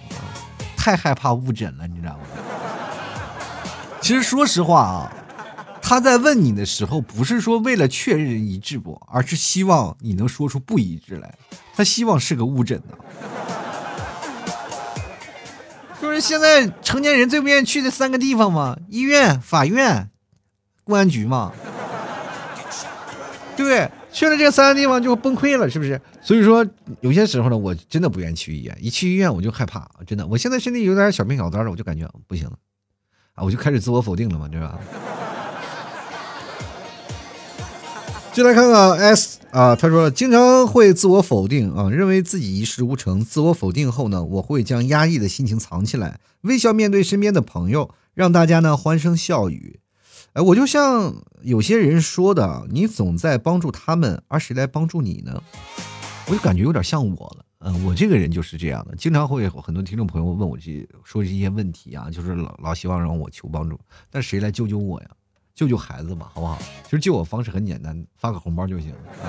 [0.78, 2.20] 太害怕误诊了，你知道吗？
[4.02, 5.12] 其实说实话啊，
[5.82, 11.34] 他在问你的时候，不是说为了确认一致不，而是希望你能说出不一致来。
[11.76, 12.98] 他希望是个误诊呢。
[16.02, 20.10] 就是现在成年人最不愿意去的三个地方嘛：医院、法院、
[20.84, 21.52] 公安局嘛，
[23.56, 23.90] 对？
[24.12, 26.00] 去了这三个地方就崩溃了，是不是？
[26.22, 26.64] 所以说，
[27.02, 28.78] 有些时候呢，我真的不愿意去医院。
[28.80, 30.28] 一去医院我就害怕，真的。
[30.28, 32.54] 我现在身体有点小病小灾的，我就感觉不行了，
[33.34, 34.78] 啊，我就开始自我否定了嘛，对吧？
[38.34, 43.24] 就来看看 S 啊，他说经常会自我否定啊，认为自己一事无成。
[43.24, 49.80] 自我否定后呢，我会将压抑的心情藏起来，微笑面对身边的朋友，让大家呢欢声笑语。
[50.34, 51.14] 哎，我就像
[51.44, 55.40] 有些人说的，你总在帮助他们，而谁来帮助你呢？
[56.26, 57.46] 我就感觉有点像我了。
[57.60, 63.80] 嗯，我这个人就是这样的，经常会有很多听众朋友问我这说这些问题啊，就是老老希望让我求帮助，
[64.10, 65.08] 但谁来救救我呀？
[65.56, 66.58] 救救孩子吧，好不好？
[66.84, 69.26] 其实救我方式很简单，发个红包就行啊。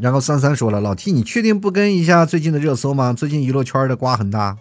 [0.00, 3.12] 然后三三说了，老 T，你确定不跟一下最近的热搜吗？
[3.12, 4.56] 最近娱乐圈的瓜很大。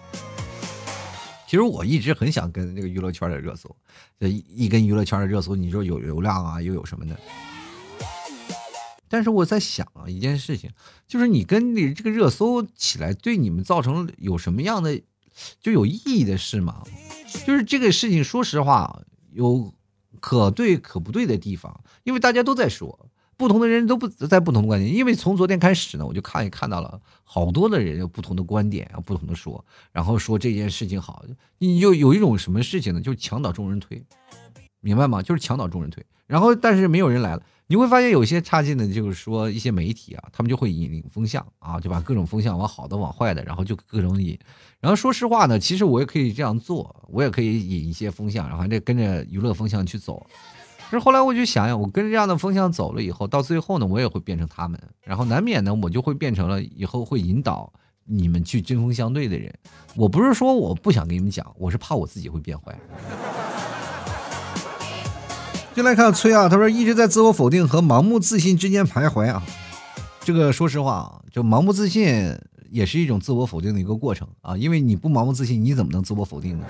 [1.48, 3.76] 其实我一直很想跟这个娱乐圈的热搜，
[4.20, 7.18] 这一跟娱乐圈的热搜，你说有流量啊，又有什么的？
[9.08, 10.70] 但是我在想啊，一件事情，
[11.08, 15.00] 就是你跟你这个热搜起来，对你们造成有什么样的
[15.60, 16.84] 就有意义的事吗？
[17.46, 19.74] 就是这个事情，说实话，有
[20.20, 23.10] 可对可不对的地方，因为大家都在说。
[23.40, 31.24] 不同的人都不在不同的观点，因为从昨天开始呢，我就看也看到了好多的人有不同的观点，不同的说，然后说这件事情好，
[31.60, 33.00] 你就有一种什么事情呢？
[33.00, 34.04] 就是墙倒众人推，
[34.80, 35.22] 明白吗？
[35.22, 44.38] 就是墙倒众人推，然后但是没有人来了，你会发现有些差劲的，就是说一些媒体啊，他们就会引领风向啊，就把各种风向往好的往坏的，然后就各种引。
[44.80, 50.26] 然后说实话呢，其实我也可以这样做，我也可以引一些风向，然后这跟着娱乐风向去走。
[50.90, 57.72] 是后来我就想想，我跟着这样的风向走了以后，到最后呢，我也会变成他们，然后难免呢，我就会变成了以后会引导
[58.06, 59.54] 你们去针锋相对的人。
[59.96, 62.74] 我不是说我不想跟你们讲，我是怕我自己会变坏。
[65.78, 69.44] 就来看崔啊，他说一直在自我否定和盲目自信之间徘徊啊。
[70.22, 72.36] 这个说实话啊，就盲目自信
[72.72, 76.66] 也是一种自我否定的一个过程啊，因为你不盲目自信，你怎么能自我否定呢？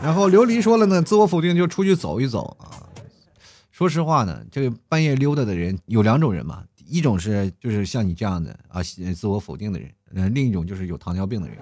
[0.00, 2.78] 然后琉璃说了呢，自我否定就出去走一走啊。
[3.72, 8.80] 说实话呢，这个半夜溜达的人有两种人嘛，一种是就是像你这样的啊，
[9.16, 11.58] 自我否定的人，呃，另一种就是有糖尿病的人，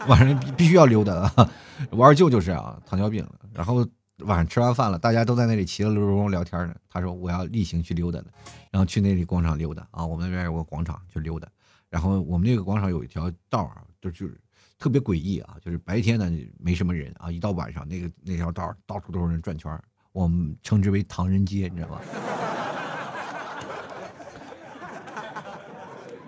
[0.06, 1.50] 晚上必须要溜达啊。
[1.90, 3.76] 我二舅就是啊，糖尿病，然后
[4.18, 8.26] 晚上吃完饭了，大家都在那里其乐融融聊天呢，他说我要例行去溜达的，
[8.70, 11.48] 然后去那里广场溜达啊，我们那边有个广场去溜达，
[11.88, 14.40] 然后我们那个广场有一条道啊，就就是。
[14.80, 15.56] 特别诡异啊！
[15.60, 19.76] 就是白天呢没什么人啊，一到晚上那个那条道到处都是人转圈
[20.12, 22.00] 我们称之为唐人街，你知道吗？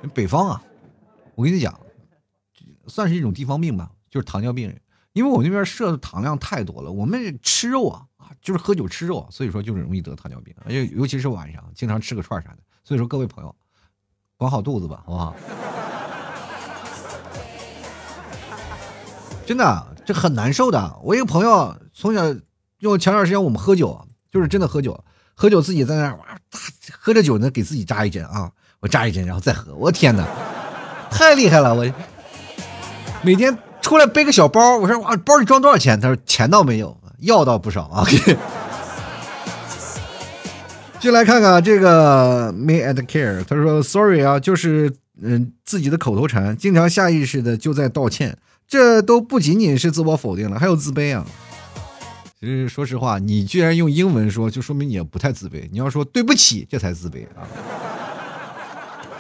[0.13, 0.61] 北方啊，
[1.37, 1.73] 我跟你讲，
[2.91, 4.79] 算是一种地方病吧，就是糖尿病人，
[5.13, 13.55] 因为我那边摄的糖量太多了，我们吃肉啊啊，就是喝酒吃肉，所以说就是容易得糖尿病，而且尤其是晚上经常吃个串啥的，所以说各位朋友，
[14.37, 15.35] 管好肚子吧，好不好？
[19.47, 20.99] 真的，这很难受的。
[21.03, 22.23] 我一个朋友从小，
[22.79, 25.03] 就前段时间我们喝酒，就是真的喝酒，
[25.35, 26.39] 喝酒自己在那哇，
[26.93, 29.75] 喝着酒呢，给自己扎一针啊，我扎一针，然后再喝。
[29.75, 30.25] 我天哪，
[31.11, 31.75] 太厉害了！
[31.75, 31.85] 我
[33.23, 36.01] 每天出来背个小包，我说哇，包里装多少钱？
[36.01, 38.05] 他说钱倒没有，药倒不少啊。
[40.99, 44.93] 就来看看这个 me and care，他说 sorry 啊，就是
[45.23, 48.37] 嗯自己的口头禅，经常下意识的就在道歉。
[48.67, 51.27] 这都不仅仅是自我否定了，还有自卑啊！
[52.39, 55.69] 其实说实话，你居然用英文说，就说明你也不太自卑。
[55.73, 57.43] 你要说对不起，这才自卑啊！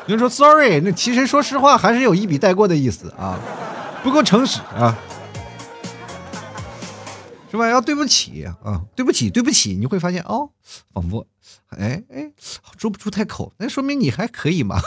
[0.07, 3.39] 你说 sorry，那其实说实话还是有一笔带过的意思啊，
[4.03, 4.99] 不够诚实啊，
[7.51, 7.69] 是吧？
[7.69, 10.51] 要对不起啊，对不起，对不起，你会发现哦，
[10.93, 11.27] 仿佛
[11.69, 12.31] 哎哎
[12.79, 14.81] 说不出太口，那说明你还可以嘛。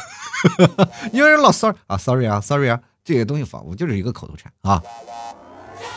[1.14, 2.80] 因为老 sorry 啊，sorry 啊，sorry 啊。
[3.06, 4.82] 这些东西仿佛就是一个口头禅啊！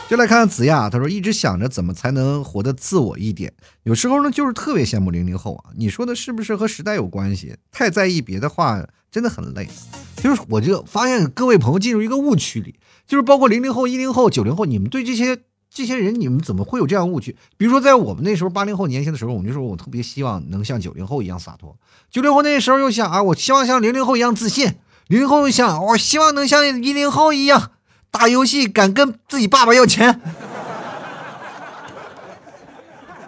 [0.09, 3.53] 就来看看子亚，他说一直想着怎么才能活得自我一点。
[3.83, 5.71] 有时候呢，就是特别羡慕零零后啊。
[5.77, 7.55] 你说的是不是和时代有关系？
[7.71, 9.69] 太在意别的话真的很累。
[10.17, 12.75] 就是我就发现各位朋友进入一个误区里，
[13.07, 15.39] 就是包括零零后、一零后、九零后，你们对这些
[15.69, 17.35] 这些人，你们怎么会有这样误区？
[17.57, 21.75] 比如说在我们那时候八零后年轻的时候，我们就说我特别希望能像九零后一样洒脱。
[22.11, 24.75] 九零后那时候又想啊，我希望像零零后一样自信。
[25.07, 27.71] 零零后又想，我希望能像一零后一样
[28.11, 30.19] 打游戏，敢跟自己爸爸要钱。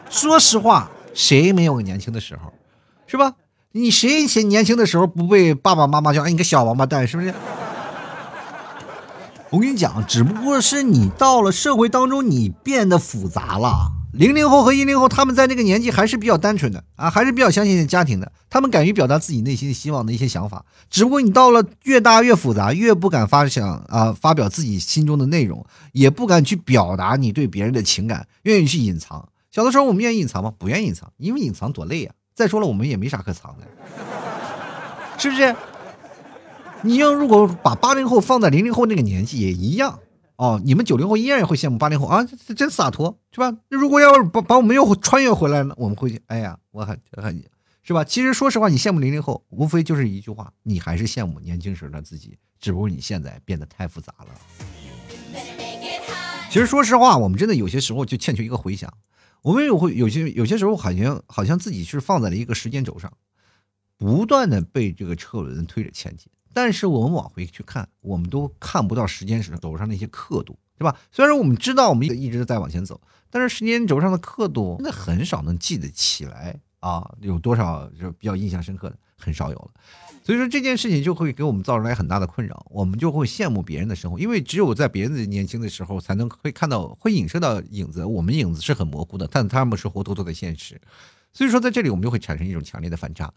[0.09, 2.51] 说实话，谁没有个年轻的时候，
[3.07, 3.35] 是吧？
[3.71, 6.23] 你谁前年轻的时候不被爸爸妈妈叫？
[6.23, 7.33] 哎，你个小王八蛋，是不是？
[9.51, 13.91] 我跟你讲，只不过是你到了社会当中，你变得复杂了。
[14.13, 18.31] 零零后和一零后，他们在那个年纪还是比较单纯的啊，还是比较相信家庭的。
[18.49, 20.65] 他们敢于表达自己内心希望的一些想法。
[20.89, 29.29] 只不过你到了越大越复杂，越不敢发想啊，发表自己心中的内容，也不敢去表达你对别人的情感，愿意去隐藏。
[29.51, 30.53] 小的时候我们愿意隐藏吗？
[30.59, 32.13] 不愿意隐藏，因为隐藏多累啊。
[32.35, 33.67] 再说了，我们也没啥可藏的，
[35.17, 35.55] 是不是？
[36.83, 39.99] 你要如果把八零后放在零零后那个年纪也一样。
[40.37, 43.57] 哦，你们九零后依然也会羡慕八零后啊，这真洒脱，是吧？
[43.67, 47.43] 那如果要是把把我们又穿越回来呢，我们会，哎呀，我很很，
[47.83, 48.05] 是吧？
[48.05, 54.27] 其实说实话，你羡慕零零后，无非就是一句话，你还是羡慕年轻时的自己，只不过你现在变得太复杂了。
[56.49, 58.89] 其实说实话，我们真的有些时候就欠缺一个回想，
[59.41, 63.11] 我们有会有些有些时候好像好像自己是放在了一个时间轴上，
[63.97, 66.31] 不断的被这个车轮推着前进。
[66.53, 70.95] 但是我们往回去看，我们都看不到时间轴上那些刻度，对吧？
[71.11, 77.13] 虽然我们知道我们一直在往前走，但是时间轴上的刻度真的很少能记得起来啊！
[77.21, 79.71] 有多少就比较印象深刻的，很少有了。
[80.23, 88.05] 所以说这件事情就会给我们造成来很大的困扰，我们就会羡慕别人的生活，因为只有在别人的年轻的时候，才能会看到，会影射到影子。
[88.05, 90.79] 我们影子是很模糊的，但他们是活脱脱的现实。
[91.33, 93.33] 所以说在这里，我们就会产生一种强烈的反差。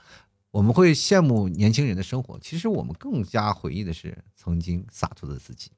[0.53, 5.71] 我们会羡慕年轻人的生活，其实我们更加回忆的是曾经洒脱的自己。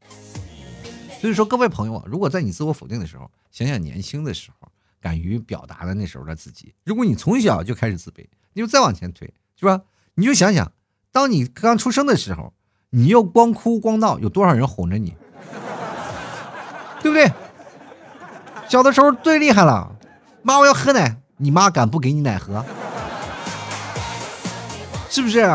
[1.20, 4.68] 所以说，各位朋友啊，如果在你自我否定的时候，想想年轻的时候，
[5.00, 6.74] 敢于表达的那时候的自己。
[6.82, 9.82] 如果你从小就开始自卑，你就再往前推，是吧？
[10.16, 10.72] 你就想想，
[11.12, 12.52] 当你刚出生的时候，
[12.90, 15.14] 你又光哭光闹，有多少人哄着你，
[17.00, 17.32] 对不对？
[18.68, 19.94] 小的时候最厉害了，
[20.42, 22.66] 妈，我要喝奶，你妈敢不给你奶喝？
[25.14, 25.48] 是不是？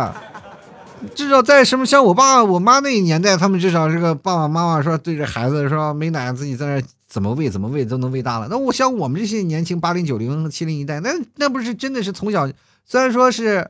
[1.13, 8.47] 至少在什么像我爸我妈那年代，他们至少这个爸爸妈妈说对着孩子说没奶自己在那怎么喂怎么喂都能喂大了。
[8.49, 12.49] 那我像我们这些年轻八零九零七零一代，那那不是真的是从小
[12.85, 13.69] 虽然说是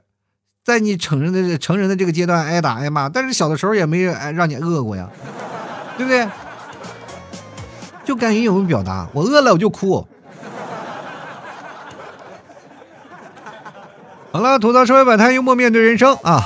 [0.63, 5.09] 在你成人的成人的这个阶段挨打挨骂，但是小的时候也没让你饿过呀，
[5.97, 6.27] 对不对？
[8.05, 10.07] 就敢于勇于表达，我饿了我就哭。
[14.31, 16.39] 好了，吐槽社会百态，幽默面对人生啊！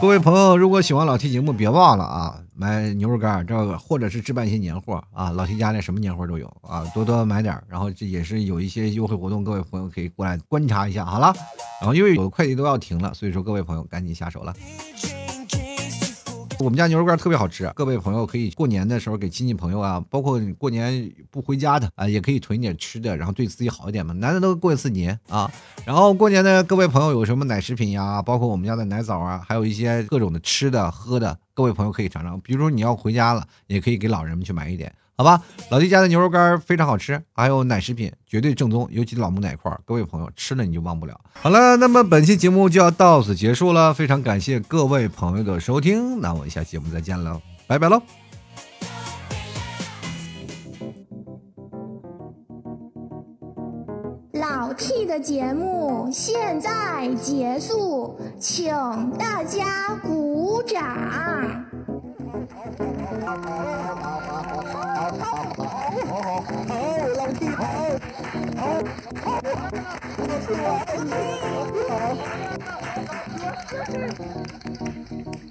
[0.00, 11.04] 各位朋友，如果喜欢老 T 节目，别忘了啊，买牛肉干这个，或者是置办一些年货啊，老 T 家里什么年货都有啊，多多买点然后这也是有一些优惠活动，各位朋友可以过来观察一下。
[11.04, 11.34] 好了，
[11.80, 14.54] 然后因为有的快递都要停了，所以说各位朋友赶紧下手了。
[16.58, 24.14] 我们家牛肉干特别好吃，各位朋友可以过年的时候给亲戚朋友啊，包括过年不回家的啊，也可以囤一点吃的，然后对自己好一点嘛。
[24.14, 25.50] 难得都过一次年啊，
[25.84, 32.40] 然后过年的各位朋友有什么奶食品呀，包括我们家的奶枣啊，还有一些各种的吃的喝的，各位朋友可以尝尝。
[32.40, 34.90] 比如说你要回家了，也可以给老人们去买一点。
[35.18, 41.18] 好吧，老弟家的牛肉干非常好吃，还有奶食品绝对正宗，尤其老母奶块，各位朋友吃了你就忘不了。
[41.32, 48.02] 好了，那么本期节目就要到此结束了，非常感谢各位朋友的收听，那我们下期节目再见了，拜拜喽。
[54.34, 58.70] 老 T 的节目现在结束，请
[59.18, 61.64] 大家鼓掌。
[65.06, 65.12] 好，
[65.56, 66.74] 好，
[67.16, 67.62] 老弟，好，
[68.56, 68.60] 好，
[69.22, 69.26] 好，
[70.18, 71.04] 我是我，我是
[71.86, 71.94] 我，
[75.32, 75.45] 好。